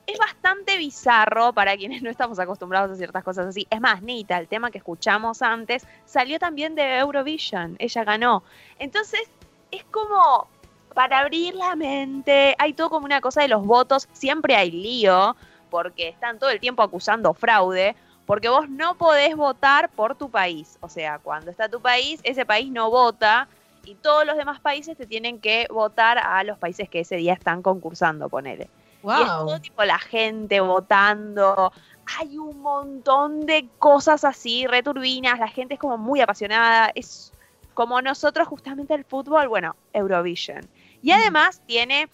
[0.06, 3.66] es bastante bizarro para quienes no estamos acostumbrados a ciertas cosas así.
[3.70, 7.76] Es más, Nita, el tema que escuchamos antes, salió también de Eurovision.
[7.78, 8.42] Ella ganó.
[8.78, 9.22] Entonces,
[9.70, 10.48] es como
[10.94, 12.54] para abrir la mente.
[12.58, 14.08] Hay todo como una cosa de los votos.
[14.12, 15.36] Siempre hay lío,
[15.70, 17.94] porque están todo el tiempo acusando fraude.
[18.26, 20.78] Porque vos no podés votar por tu país.
[20.80, 23.48] O sea, cuando está tu país, ese país no vota
[23.84, 27.32] y todos los demás países te tienen que votar a los países que ese día
[27.32, 28.68] están concursando, ponele.
[29.02, 31.72] Y es todo tipo la gente votando.
[32.18, 36.90] Hay un montón de cosas así, returbinas, la gente es como muy apasionada.
[36.94, 37.32] Es
[37.74, 40.68] como nosotros justamente el fútbol, bueno, Eurovision.
[41.02, 42.08] Y además tiene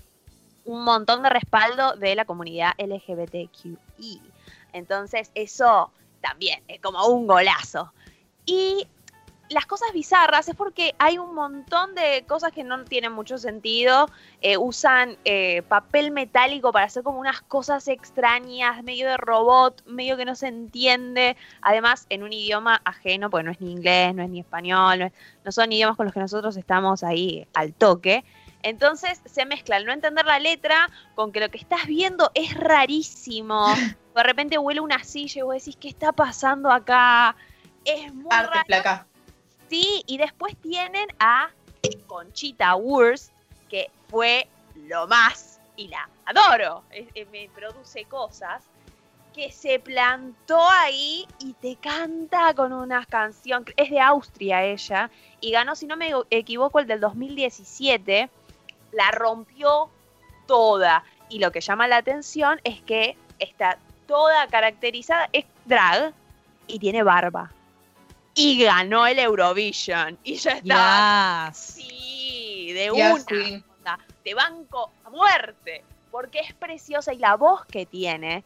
[0.65, 4.23] un montón de respaldo de la comunidad LGBTQI.
[4.73, 7.93] Entonces eso también es como un golazo.
[8.45, 8.87] Y
[9.51, 14.09] las cosas bizarras es porque hay un montón de cosas que no tienen mucho sentido.
[14.43, 20.17] Eh, usan eh, papel metálico para hacer como unas cosas extrañas, medio de robot, medio
[20.17, 21.37] que no se entiende.
[21.63, 25.07] Además, en un idioma ajeno, porque no es ni inglés, no es ni español, no,
[25.07, 25.13] es-
[25.45, 28.25] no son idiomas con los que nosotros estamos ahí al toque.
[28.63, 32.55] Entonces se mezcla el no entender la letra con que lo que estás viendo es
[32.55, 33.65] rarísimo.
[34.15, 37.37] De repente huele una silla y vos decís, ¿qué está pasando acá?
[37.85, 38.65] Es muy Arte raro.
[38.67, 39.08] placa.
[39.69, 41.51] Sí, y después tienen a
[42.07, 43.33] Conchita Wurst,
[43.69, 46.83] que fue lo más, y la adoro,
[47.31, 48.65] me produce cosas,
[49.35, 55.53] que se plantó ahí y te canta con una canción, es de Austria ella, y
[55.53, 58.31] ganó, si no me equivoco, el del 2017,
[58.93, 59.91] la rompió
[60.47, 61.05] toda.
[61.29, 66.15] Y lo que llama la atención es que está toda caracterizada, es drag
[66.67, 67.53] y tiene barba
[68.39, 70.17] y ganó el Eurovision.
[70.23, 71.59] Y yo estaba Yes.
[71.59, 77.67] sí, de Yes, una onda, de banco a muerte, porque es preciosa y la voz
[77.67, 78.45] que tiene,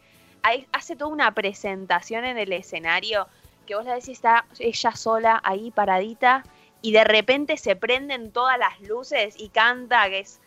[0.72, 3.28] hace toda una presentación en el escenario
[3.66, 6.42] que vos la decís, está ella sola ahí paradita
[6.80, 10.40] y de repente se prenden todas las luces y canta que es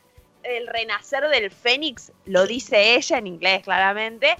[0.44, 4.36] el renacer del Fénix, lo dice ella en inglés claramente,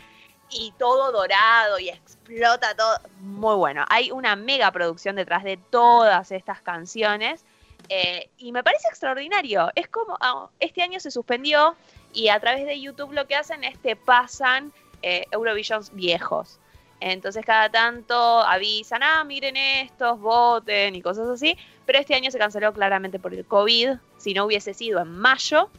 [0.50, 2.98] y todo dorado y explota todo.
[3.20, 3.86] Muy bueno.
[3.90, 7.44] Hay una mega producción detrás de todas estas canciones.
[7.90, 9.70] eh, y me parece extraordinario.
[9.76, 11.76] Es como, ah, este año se suspendió
[12.14, 16.60] y a través de YouTube lo que hacen es te pasan eh, Eurovisions viejos.
[17.00, 21.58] Entonces cada tanto avisan, ah, miren estos, voten y cosas así.
[21.86, 23.98] Pero este año se canceló claramente por el COVID.
[24.18, 25.70] Si no hubiese sido en mayo,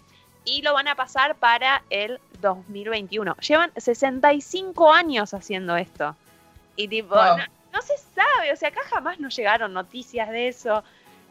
[0.47, 3.37] y lo van a pasar para el 2021.
[3.37, 6.15] Llevan 65 años haciendo esto.
[6.77, 7.39] Y tipo, Wow.
[7.39, 10.83] no, no se sabe, o sea, acá jamás nos llegaron noticias de eso.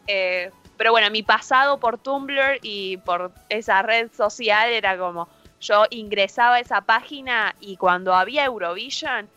[0.06, 5.28] Eh, pero bueno, mi pasado por Tumblr y por esa red social era como,
[5.60, 9.28] yo ingresaba a esa página y cuando había Eurovision,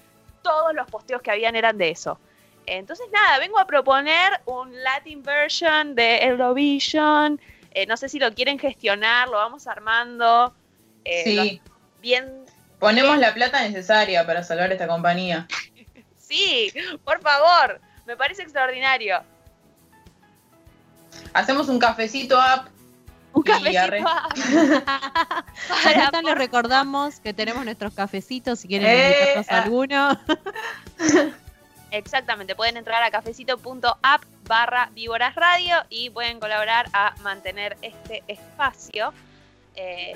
[0.43, 2.19] todos los posteos que habían eran de eso.
[2.65, 7.39] Entonces, nada, vengo a proponer un Latin version de Eurovision.
[7.71, 10.53] Eh, no sé si lo quieren gestionar, lo vamos armando.
[11.11, 11.61] Eh, Sí.
[12.01, 12.45] bien.
[12.79, 15.47] Ponemos la plata necesaria para salvar esta compañía.
[16.29, 16.71] Sí,
[17.03, 17.81] por favor.
[18.05, 19.23] Me parece extraordinario.
[21.33, 22.69] Hacemos un cafecito up.
[23.33, 24.03] Un cafecito arre-
[25.83, 29.63] Para están les recordamos que tenemos nuestros cafecitos si quieren Eh, invitarnos ah.
[29.63, 30.19] alguno.
[31.91, 39.11] Exactamente, pueden entrar a cafecito.app barra víboras radio y pueden colaborar a mantener este espacio.
[39.81, 40.13] Eh,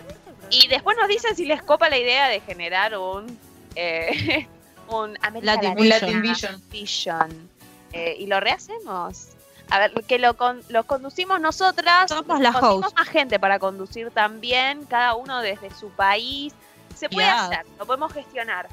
[0.49, 3.39] y después nos dicen si les copa la idea de generar un,
[3.75, 4.45] eh,
[4.89, 5.89] un América Latin Latina Vision.
[5.89, 6.61] Latin Vision.
[6.69, 7.49] Vision.
[7.93, 9.29] Eh, y lo rehacemos.
[9.69, 12.09] A ver, que lo, con- lo conducimos nosotras.
[12.09, 12.99] Somos las Conseguimos hosts.
[12.99, 16.53] más gente para conducir también, cada uno desde su país.
[16.93, 18.67] Se puede hacer, lo podemos gestionar.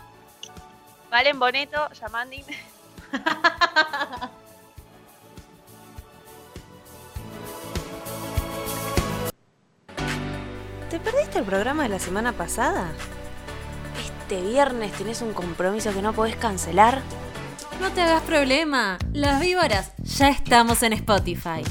[1.11, 2.45] Valen Boneto, Yamandi.
[10.91, 12.91] ¿Te perdiste el programa de la semana pasada?
[14.05, 17.01] ¿Este viernes tenés un compromiso que no podés cancelar?
[17.81, 21.63] No te hagas problema, las víboras ya estamos en Spotify.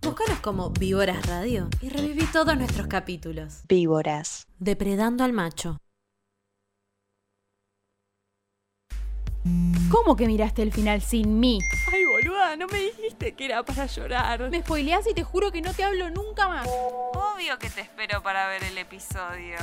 [0.00, 3.62] Búscanos como Víboras Radio y reviví todos nuestros capítulos.
[3.68, 4.46] Víboras.
[4.60, 5.78] Depredando al macho.
[9.90, 11.58] ¿Cómo que miraste el final sin mí?
[11.92, 14.50] Ay, boluda, no me dijiste que era para llorar.
[14.50, 16.66] Me spoileás y te juro que no te hablo nunca más.
[16.66, 19.56] Obvio que te espero para ver el episodio.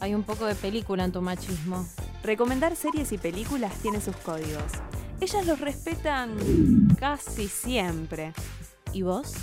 [0.00, 1.86] Hay un poco de película en tu machismo.
[2.22, 4.72] Recomendar series y películas tiene sus códigos.
[5.20, 6.36] Ellas los respetan
[6.98, 8.32] casi siempre.
[8.92, 9.34] ¿Y vos?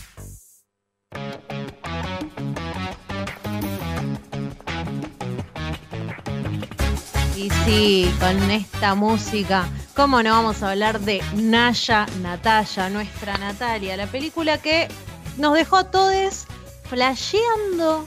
[7.35, 13.95] Y sí, con esta música, ¿cómo no vamos a hablar de Naya Natalia, nuestra Natalia?
[13.95, 14.89] La película que
[15.37, 16.45] nos dejó a todos
[16.89, 18.05] flasheando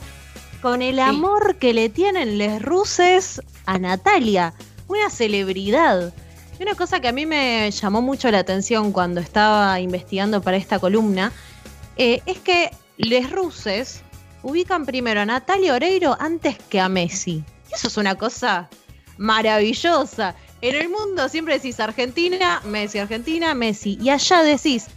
[0.61, 4.53] con el amor que le tienen los ruses a Natalia,
[4.87, 6.13] una celebridad.
[6.59, 10.57] Y una cosa que a mí me llamó mucho la atención cuando estaba investigando para
[10.57, 11.31] esta columna
[11.97, 14.01] eh, es que los ruses
[14.43, 17.43] ubican primero a Natalia Oreiro antes que a Messi.
[17.71, 18.69] Y eso es una cosa
[19.17, 20.35] maravillosa.
[20.61, 23.97] En el mundo siempre decís Argentina, Messi, Argentina, Messi.
[24.01, 24.87] Y allá decís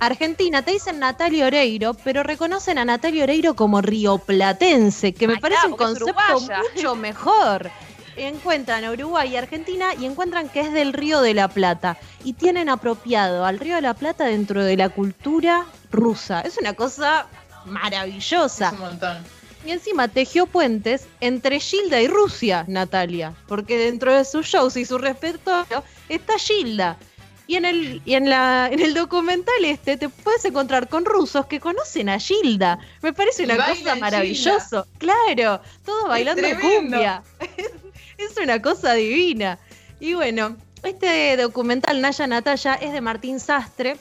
[0.00, 5.66] Argentina, te dicen Natalia Oreiro, pero reconocen a Natalia Oreiro como rioplatense, que me parece
[5.66, 7.70] un concepto mucho mejor.
[8.16, 11.98] Encuentran a Uruguay y Argentina y encuentran que es del Río de la Plata.
[12.22, 16.40] Y tienen apropiado al Río de la Plata dentro de la cultura rusa.
[16.42, 17.26] Es una cosa
[17.66, 18.70] maravillosa.
[18.72, 19.18] un montón.
[19.64, 24.84] Y encima tejió puentes entre Gilda y Rusia, Natalia, porque dentro de sus shows y
[24.84, 26.98] su repertorio está Gilda.
[27.46, 31.46] Y en el, y en la, en el documental este te puedes encontrar con rusos
[31.46, 32.78] que conocen a Gilda.
[33.02, 34.86] Me parece una cosa maravillosa.
[34.98, 37.22] Claro, todos bailando cumbia.
[38.18, 39.58] es una cosa divina.
[40.00, 43.96] Y bueno, este documental Naya Natalia es de Martín Sastre,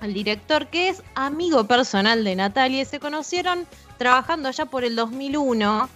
[0.00, 3.66] el director que es amigo personal de Natalia y se conocieron
[3.98, 5.88] trabajando allá por el 2001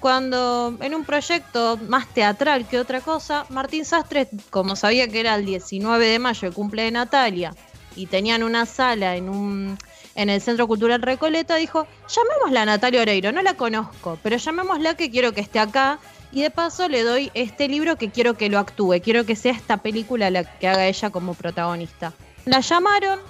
[0.00, 5.34] cuando en un proyecto más teatral que otra cosa, Martín Sastre, como sabía que era
[5.34, 7.54] el 19 de mayo el cumple de Natalia
[7.94, 9.78] y tenían una sala en un
[10.16, 14.94] en el Centro Cultural Recoleta, dijo, llamémosla a Natalia Oreiro, no la conozco, pero llamémosla
[14.94, 15.98] que quiero que esté acá
[16.32, 19.52] y de paso le doy este libro que quiero que lo actúe, quiero que sea
[19.52, 22.12] esta película la que haga ella como protagonista.
[22.44, 23.20] La llamaron,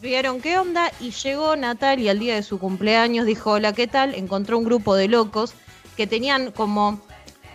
[0.00, 4.14] vieron qué onda y llegó Natalia el día de su cumpleaños, dijo, hola, ¿qué tal?
[4.14, 5.54] Encontró un grupo de locos
[5.96, 7.00] que tenían como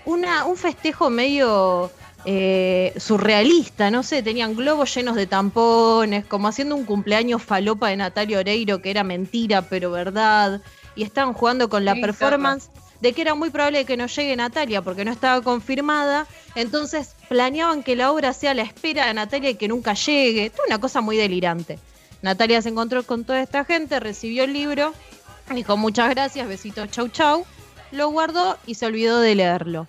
[0.05, 1.91] una, un festejo medio
[2.25, 7.97] eh, surrealista, no sé, tenían globos llenos de tampones, como haciendo un cumpleaños falopa de
[7.97, 10.61] Natalia Oreiro, que era mentira, pero verdad,
[10.95, 14.81] y estaban jugando con la performance de que era muy probable que no llegue Natalia
[14.81, 19.49] porque no estaba confirmada, entonces planeaban que la obra sea a la espera de Natalia
[19.49, 21.79] y que nunca llegue, Esto es una cosa muy delirante.
[22.21, 24.93] Natalia se encontró con toda esta gente, recibió el libro,
[25.53, 27.45] dijo muchas gracias, besitos, chau chau,
[27.91, 29.87] lo guardó y se olvidó de leerlo.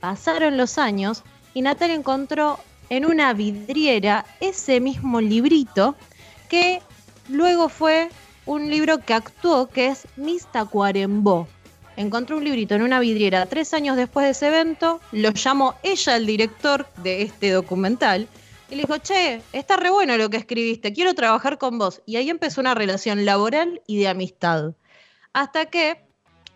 [0.00, 1.22] Pasaron los años
[1.54, 2.58] y Natalia encontró
[2.88, 5.96] en una vidriera ese mismo librito
[6.48, 6.82] que
[7.28, 8.10] luego fue
[8.46, 11.48] un libro que actuó que es Miss Tacuarembó.
[11.96, 16.16] Encontró un librito en una vidriera tres años después de ese evento, lo llamó ella
[16.16, 18.28] el director de este documental
[18.72, 22.00] y le dijo, che, está re bueno lo que escribiste, quiero trabajar con vos.
[22.06, 24.72] Y ahí empezó una relación laboral y de amistad.
[25.34, 26.02] Hasta que,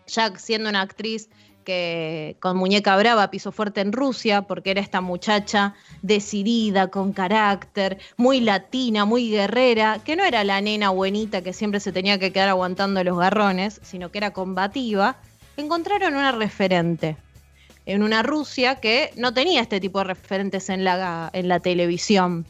[0.07, 1.29] ya siendo una actriz
[1.63, 7.99] que con Muñeca Brava pisó fuerte en Rusia, porque era esta muchacha decidida, con carácter,
[8.15, 12.33] muy latina, muy guerrera, que no era la nena buenita que siempre se tenía que
[12.33, 15.19] quedar aguantando los garrones, sino que era combativa,
[15.55, 17.15] encontraron una referente
[17.87, 22.45] en una Rusia que no tenía este tipo de referentes en la, en la televisión.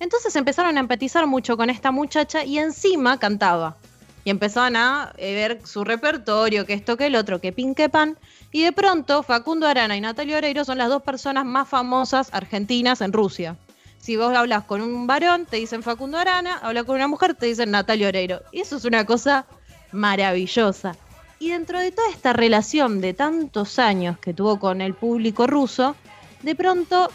[0.00, 3.76] Entonces empezaron a empatizar mucho con esta muchacha y encima cantaba.
[4.24, 7.88] Y empezaban a eh, ver su repertorio, que esto, que el otro, que pin, que
[7.88, 8.18] pan.
[8.50, 13.00] Y de pronto Facundo Arana y Natalia Oreiro son las dos personas más famosas argentinas
[13.00, 13.56] en Rusia.
[13.98, 17.46] Si vos hablas con un varón, te dicen Facundo Arana, hablas con una mujer, te
[17.46, 18.40] dicen Natalia Oreiro.
[18.50, 19.46] Y eso es una cosa
[19.92, 20.96] maravillosa.
[21.42, 25.96] Y dentro de toda esta relación de tantos años que tuvo con el público ruso,
[26.42, 27.10] de pronto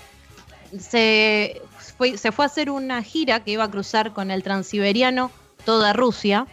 [0.78, 1.62] se
[1.98, 5.32] fue, se fue a hacer una gira que iba a cruzar con el transiberiano
[5.64, 6.46] toda Rusia.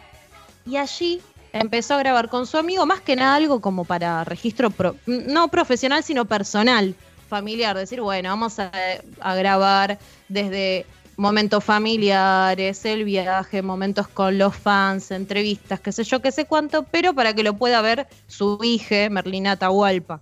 [0.65, 1.21] Y allí
[1.51, 4.71] empezó a grabar con su amigo, más que nada algo como para registro,
[5.05, 6.95] no profesional, sino personal,
[7.27, 7.75] familiar.
[7.75, 9.99] Decir, bueno, vamos a grabar
[10.29, 10.85] desde
[11.17, 16.83] momentos familiares, el viaje, momentos con los fans, entrevistas, qué sé yo, qué sé cuánto,
[16.83, 20.19] pero para que lo pueda ver su hija, Merlina Atahualpa.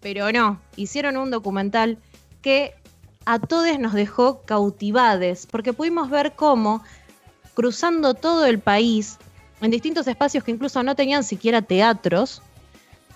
[0.00, 1.98] Pero no, hicieron un documental
[2.42, 2.74] que
[3.26, 6.82] a todos nos dejó cautivades, porque pudimos ver cómo,
[7.54, 9.18] cruzando todo el país,
[9.60, 12.42] en distintos espacios que incluso no tenían siquiera teatros,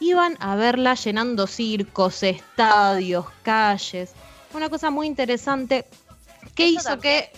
[0.01, 4.13] iban a verla llenando circos, estadios, calles.
[4.55, 5.85] Una cosa muy interesante
[6.65, 7.33] Eso hizo también, que...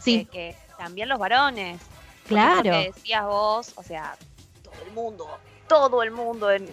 [0.00, 1.80] Sí, que, también los varones.
[2.26, 2.62] Claro.
[2.62, 4.16] Que decías vos, o sea,
[4.62, 5.28] todo el mundo,
[5.66, 6.68] todo el mundo en,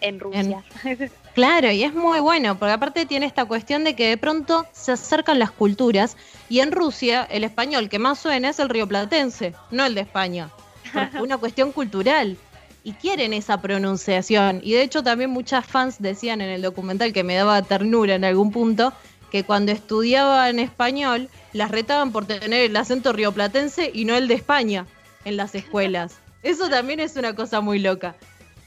[0.00, 0.64] en Rusia.
[1.34, 4.90] Claro, y es muy bueno, porque aparte tiene esta cuestión de que de pronto se
[4.90, 6.16] acercan las culturas
[6.48, 10.50] y en Rusia el español que más suena es el rioplatense, no el de España,
[10.92, 12.36] por una cuestión cultural.
[12.82, 14.60] Y quieren esa pronunciación.
[14.64, 18.24] Y de hecho también muchas fans decían en el documental que me daba ternura en
[18.24, 18.92] algún punto,
[19.30, 24.34] que cuando estudiaban español las retaban por tener el acento rioplatense y no el de
[24.34, 24.86] España
[25.24, 26.18] en las escuelas.
[26.42, 28.16] Eso también es una cosa muy loca.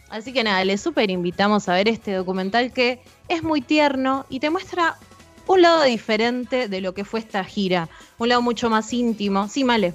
[0.09, 4.41] Así que nada, les súper invitamos a ver este documental que es muy tierno y
[4.41, 4.97] te muestra
[5.47, 7.87] un lado diferente de lo que fue esta gira.
[8.17, 9.47] Un lado mucho más íntimo.
[9.47, 9.93] Sí, Male.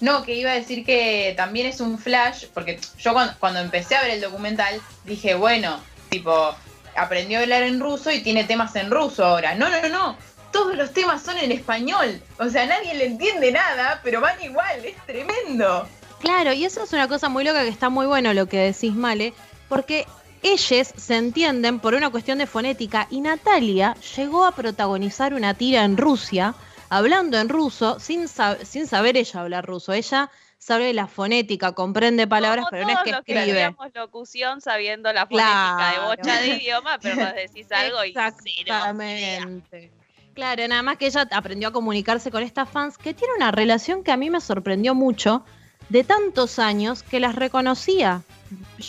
[0.00, 3.94] No, que iba a decir que también es un flash, porque yo cuando, cuando empecé
[3.94, 5.80] a ver el documental dije, bueno,
[6.10, 6.54] tipo,
[6.96, 9.54] aprendió a hablar en ruso y tiene temas en ruso ahora.
[9.54, 10.16] No, no, no, no.
[10.54, 12.22] Todos los temas son en español.
[12.38, 14.84] O sea, nadie le entiende nada, pero van igual.
[14.84, 15.86] Es tremendo.
[16.20, 18.94] Claro, y eso es una cosa muy loca que está muy bueno lo que decís,
[18.94, 19.34] Male,
[19.68, 20.06] porque
[20.44, 25.82] ellos se entienden por una cuestión de fonética y Natalia llegó a protagonizar una tira
[25.84, 26.54] en Rusia,
[26.88, 29.92] hablando en ruso, sin, sab- sin saber ella hablar ruso.
[29.92, 33.60] Ella sabe la fonética, comprende palabras, pero no es que los que escribe.
[33.64, 36.06] estudiamos locución sabiendo la fonética de Claro.
[36.06, 38.08] bocha de idioma, pero nos decís algo y.
[38.10, 39.92] Exactamente.
[40.34, 44.02] Claro, nada más que ella aprendió a comunicarse con estas fans, que tiene una relación
[44.02, 45.44] que a mí me sorprendió mucho,
[45.88, 48.22] de tantos años que las reconocía.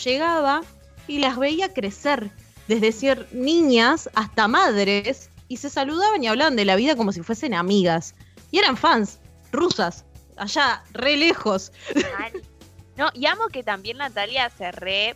[0.03, 0.61] Llegaba
[1.07, 2.31] y las veía crecer,
[2.67, 7.21] desde ser niñas hasta madres, y se saludaban y hablaban de la vida como si
[7.21, 8.15] fuesen amigas.
[8.49, 9.19] Y eran fans,
[9.51, 10.03] rusas,
[10.37, 11.71] allá, re lejos.
[12.97, 15.15] No, y amo que también Natalia se re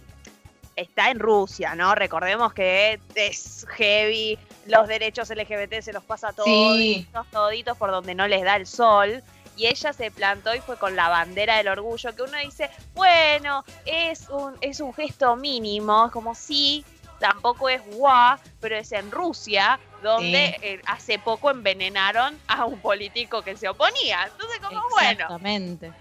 [0.76, 1.96] está en Rusia, ¿no?
[1.96, 4.38] Recordemos que es heavy,
[4.70, 6.48] los derechos LGBT se los pasa todos,
[6.78, 7.08] Sí.
[7.32, 9.24] toditos por donde no les da el sol.
[9.58, 13.66] Y ella se plantó y fue con la bandera del orgullo, que uno dice, bueno,
[13.86, 16.86] es un, es un gesto mínimo, es como sí,
[17.20, 20.66] tampoco es guau, pero es en Rusia, donde Sí.
[20.66, 24.30] eh, hace poco envenenaron a un político que se oponía.
[24.32, 25.10] Entonces, como bueno.
[25.12, 25.92] Exactamente.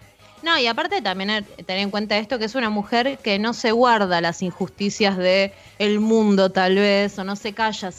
[0.43, 3.53] No, y aparte también eh, tener en cuenta esto que es una mujer que no
[3.55, 7.91] se guarda las injusticias de el mundo tal vez, o no se calla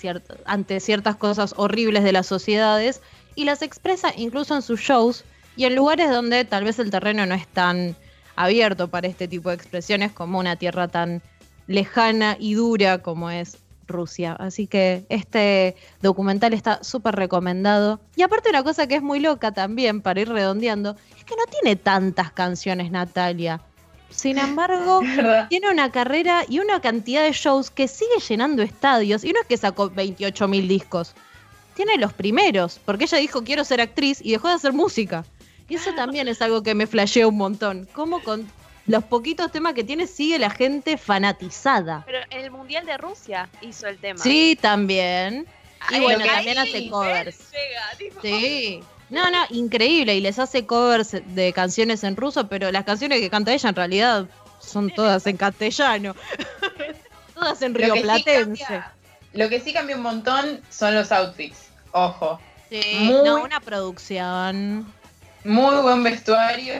[0.45, 3.01] ante ciertas cosas horribles de las sociedades,
[3.35, 5.25] y las expresa incluso en sus shows
[5.55, 7.95] y en lugares donde tal vez el terreno no es tan
[8.35, 11.21] abierto para este tipo de expresiones como una tierra tan
[11.67, 13.57] lejana y dura como es
[13.89, 14.33] Rusia.
[14.39, 17.99] Así que este documental está súper recomendado.
[18.15, 21.43] Y aparte una cosa que es muy loca también, para ir redondeando, es que no
[21.51, 23.61] tiene tantas canciones Natalia.
[24.09, 25.01] Sin embargo,
[25.49, 29.23] tiene una carrera y una cantidad de shows que sigue llenando estadios.
[29.23, 31.13] Y no es que sacó 28 mil discos.
[31.75, 35.25] Tiene los primeros, porque ella dijo quiero ser actriz y dejó de hacer música.
[35.69, 37.87] Y eso también es algo que me flasheó un montón.
[37.93, 38.47] Cómo con
[38.89, 42.03] los poquitos temas que tiene sigue la gente fanatizada.
[42.05, 44.19] Pero en el Mundial de Rusia hizo el tema.
[44.21, 45.45] Sí, también.
[45.91, 47.37] Y bueno, también ahí hace covers.
[47.51, 48.11] llega.
[48.21, 48.83] Sí.
[49.09, 50.15] No, no, increíble.
[50.15, 53.75] Y les hace covers de canciones en ruso, pero las canciones que canta ella en
[53.75, 54.25] realidad
[54.59, 56.15] son todas en castellano.
[57.33, 58.63] Todas en sí Rioplatense.
[58.65, 58.91] cambia-
[59.33, 61.69] Lo que sí cambia un montón son los outfits.
[61.91, 62.39] Ojo.
[62.69, 64.91] Sí, Muy- no, una producción.
[65.43, 66.73] Muy buen vestuario.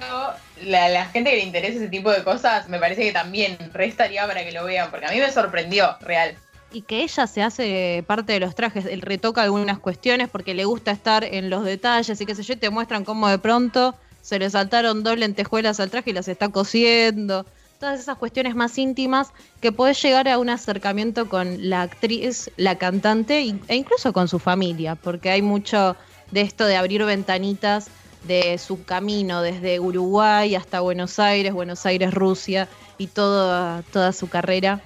[0.64, 4.44] La, gente que le interesa ese tipo de cosas, me parece que también restaría para
[4.44, 6.36] que lo vean, porque a mí me sorprendió, real.
[6.72, 10.66] Y que ella se hace parte de los trajes, él retoca algunas cuestiones porque le
[10.66, 14.38] gusta estar en los detalles y qué sé yo, te muestran cómo de pronto se
[14.38, 17.46] le saltaron dos lentejuelas al traje y las está cosiendo.
[17.80, 19.32] Todas esas cuestiones más íntimas
[19.62, 24.38] que podés llegar a un acercamiento con la actriz, la cantante e incluso con su
[24.38, 25.96] familia, porque hay mucho
[26.32, 27.90] de esto de abrir ventanitas
[28.24, 32.68] de su camino desde Uruguay hasta Buenos Aires, Buenos Aires, Rusia
[32.98, 34.82] y toda, toda su carrera,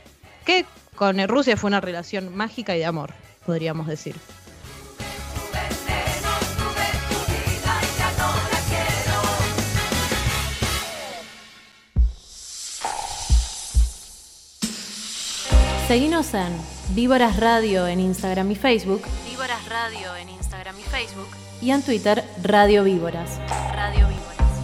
[0.46, 0.66] que
[0.96, 3.14] con Rusia fue una relación mágica y de amor,
[3.46, 4.16] podríamos decir.
[15.88, 16.58] Seguinos en
[16.96, 19.04] Víboras Radio en Instagram y Facebook.
[19.30, 21.43] Víboras Radio en Instagram y Facebook.
[21.64, 23.40] Y en Twitter, Radio Víboras.
[23.74, 24.60] Radio Víboras.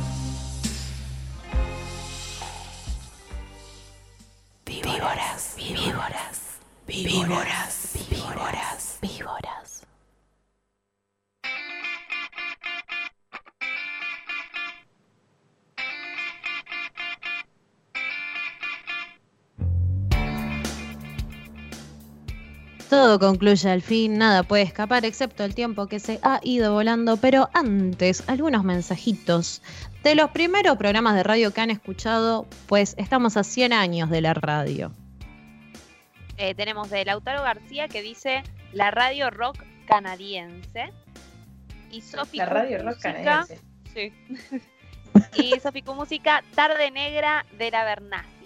[4.66, 6.40] Víboras, víboras,
[6.86, 9.59] víboras, víboras, víboras.
[22.90, 27.18] Todo concluye al fin, nada puede escapar excepto el tiempo que se ha ido volando,
[27.18, 29.62] pero antes algunos mensajitos.
[30.04, 34.22] De los primeros programas de radio que han escuchado, pues estamos a 100 años de
[34.22, 34.92] la radio.
[36.38, 38.42] Eh, tenemos de Lautaro García que dice
[38.74, 40.92] la radio rock canadiense.
[41.92, 43.60] Y Sofi La radio rock Música- canadiense.
[43.94, 44.14] Sí.
[45.44, 48.39] y Sofi Música, Tarde Negra de la Bernasi.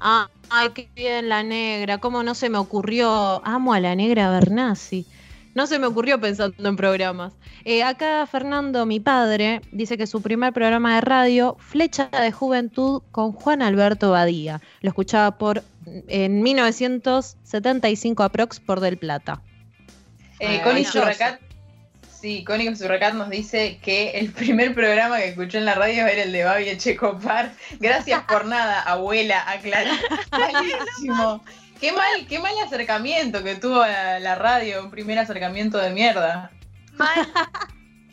[0.00, 4.30] Ah, ay, qué bien la negra, cómo no se me ocurrió, amo a la negra
[4.30, 5.06] Bernasi.
[5.54, 7.32] No se me ocurrió pensando en programas.
[7.64, 13.02] Eh, acá Fernando, mi padre, dice que su primer programa de radio, Flecha de Juventud
[13.12, 14.60] con Juan Alberto Badía.
[14.80, 15.62] Lo escuchaba por
[16.08, 19.42] en 1975 aprox por Del Plata.
[20.40, 20.84] Eh, Connie.
[22.24, 26.22] Sí, Connie Surracat nos dice que el primer programa que escuchó en la radio era
[26.22, 27.52] el de Babi Echecopar.
[27.80, 29.44] Gracias por nada, abuela.
[30.32, 31.44] Malísimo.
[31.78, 36.50] Qué mal, qué mal acercamiento que tuvo a la radio, un primer acercamiento de mierda.
[36.94, 37.30] Mal.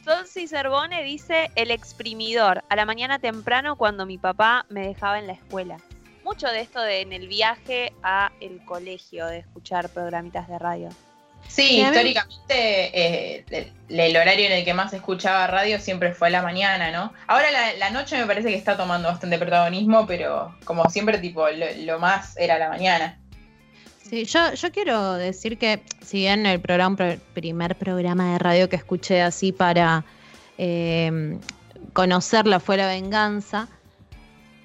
[0.03, 5.27] Sonsi Cervone dice el exprimidor, a la mañana temprano cuando mi papá me dejaba en
[5.27, 5.77] la escuela.
[6.25, 10.89] Mucho de esto de en el viaje a el colegio, de escuchar programitas de radio.
[11.47, 16.41] Sí, históricamente eh, el, el horario en el que más escuchaba radio siempre fue la
[16.41, 17.11] mañana, ¿no?
[17.27, 21.49] Ahora la, la noche me parece que está tomando bastante protagonismo, pero como siempre, tipo,
[21.49, 23.17] lo, lo más era la mañana.
[24.09, 28.69] Sí, yo, yo quiero decir que si bien el programa, pro- primer programa de radio
[28.69, 30.05] que escuché así para
[30.57, 31.37] eh,
[31.93, 33.67] conocerla fue La Venganza,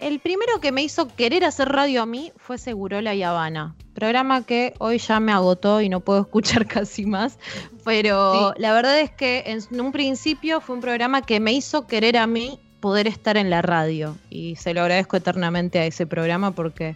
[0.07, 3.75] el primero que me hizo querer hacer radio a mí fue Segurola y Habana.
[3.93, 7.41] Programa que hoy ya me agotó y no puedo escuchar casi más.
[7.85, 12.17] Pero la verdad es que en un principio fue un programa que me hizo querer
[12.19, 14.17] a mí poder estar en la radio.
[14.31, 16.95] Y se lo agradezco eternamente a ese programa porque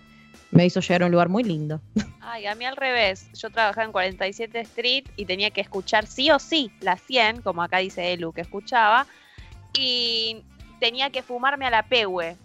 [0.52, 1.80] me hizo llegar a un lugar muy lindo.
[2.20, 3.28] Ay, a mí al revés.
[3.32, 7.60] Yo trabajaba en 47 Street y tenía que escuchar sí o sí la 100, como
[7.64, 9.08] acá dice Elu que escuchaba.
[9.76, 10.44] Y
[10.78, 12.36] tenía que fumarme a la Pehue.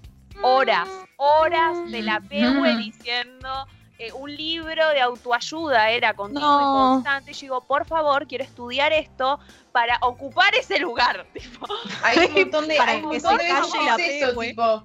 [0.41, 2.77] Horas, horas de la Pehue Mm.
[2.77, 3.67] diciendo
[3.97, 6.59] eh, un libro de autoayuda era continuo No.
[6.59, 7.31] y constante.
[7.31, 9.39] Y yo digo, por favor, quiero estudiar esto
[9.71, 11.25] para ocupar ese lugar.
[11.33, 11.65] Tipo,
[12.03, 13.47] Hay un montón de, Para hay un que se calle
[13.85, 14.49] la es eso, Pehue.
[14.49, 14.83] tipo.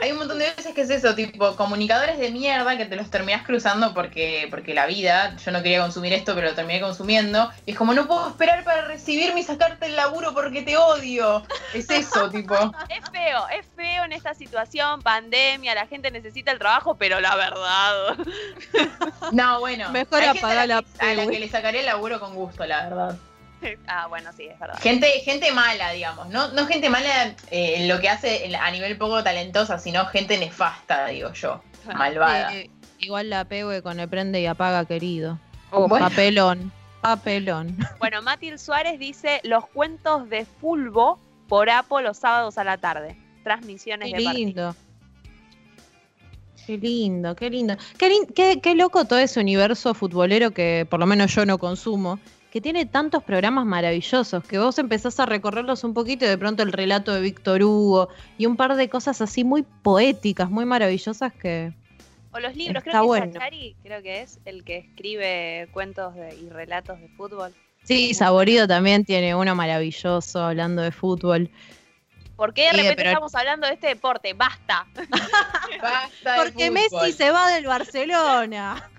[0.00, 3.10] Hay un montón de veces que es eso, tipo, comunicadores de mierda que te los
[3.10, 7.50] terminás cruzando porque, porque la vida, yo no quería consumir esto, pero lo terminé consumiendo.
[7.66, 11.44] Y es como, no puedo esperar para recibirme y sacarte el laburo porque te odio.
[11.74, 12.54] Es eso, tipo.
[12.54, 17.34] es feo, es feo en esta situación, pandemia, la gente necesita el trabajo, pero la
[17.36, 18.16] verdad.
[19.32, 19.90] No, bueno.
[19.90, 22.64] Mejor apagar a la, la que- a la que le sacaría el laburo con gusto,
[22.66, 23.16] la verdad.
[23.86, 24.78] ah, bueno, sí, es verdad.
[24.80, 26.28] Gente, gente mala, digamos.
[26.28, 30.38] No, no gente mala eh, en lo que hace a nivel poco talentosa, sino gente
[30.38, 31.62] nefasta, digo yo.
[31.94, 32.54] Malvada.
[32.54, 35.38] Eh, igual la pegue con el prende y apaga, querido.
[35.70, 36.08] Oh, bueno.
[36.08, 37.76] Papelón, papelón.
[37.98, 43.16] Bueno, Matil Suárez dice los cuentos de Fulbo por Apo los sábados a la tarde.
[43.44, 44.76] Transmisiones Qué de lindo.
[46.66, 47.76] Qué lindo, qué lindo.
[47.98, 51.58] Qué, lin- qué- qué loco todo ese universo futbolero que por lo menos yo no
[51.58, 52.20] consumo,
[52.52, 56.62] que tiene tantos programas maravillosos, que vos empezás a recorrerlos un poquito y de pronto
[56.62, 61.32] el relato de Víctor Hugo y un par de cosas así muy poéticas, muy maravillosas
[61.32, 61.72] que
[62.30, 63.32] O los libros, Está creo que bueno.
[63.32, 67.54] Sachari, creo que es el que escribe cuentos de- y relatos de fútbol.
[67.84, 71.50] Sí, Saborido también tiene uno maravilloso hablando de fútbol.
[72.42, 74.32] ¿Por qué de Sí, repente pero- estamos hablando de este deporte?
[74.34, 74.84] Basta.
[75.80, 76.72] Basta Porque fútbol.
[76.72, 78.90] Messi se va del Barcelona.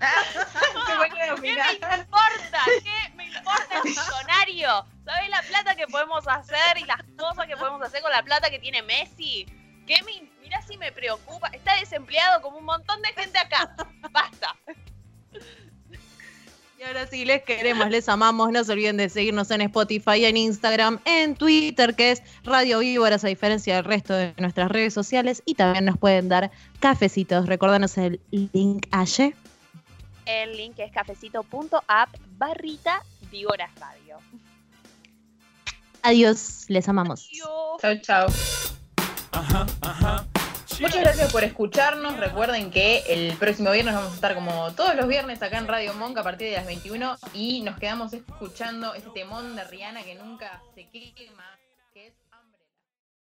[0.86, 1.58] ¿Qué me
[1.98, 2.60] importa?
[2.82, 4.86] ¿Qué me importa el millonario?
[5.04, 8.48] ¿Sabes la plata que podemos hacer y las cosas que podemos hacer con la plata
[8.48, 9.44] que tiene Messi?
[9.86, 11.48] ¿Qué me, mira si me preocupa.
[11.48, 13.76] Está desempleado como un montón de gente acá.
[14.10, 14.56] Basta.
[16.84, 18.52] Y ahora sí, les queremos, les amamos.
[18.52, 23.24] No se olviden de seguirnos en Spotify, en Instagram, en Twitter, que es Radio Víboras,
[23.24, 25.42] a diferencia del resto de nuestras redes sociales.
[25.46, 27.46] Y también nos pueden dar cafecitos.
[27.46, 29.34] Recordanos el link allí.
[30.26, 34.18] El link es cafecito.app barrita Víboras Radio.
[36.02, 37.30] Adiós, les amamos.
[37.80, 38.26] Chau, chau.
[40.80, 42.16] Muchas gracias por escucharnos.
[42.18, 45.94] Recuerden que el próximo viernes vamos a estar como todos los viernes acá en Radio
[45.94, 50.14] Monk a partir de las 21 y nos quedamos escuchando este temón de Rihanna que
[50.14, 51.44] nunca se quema.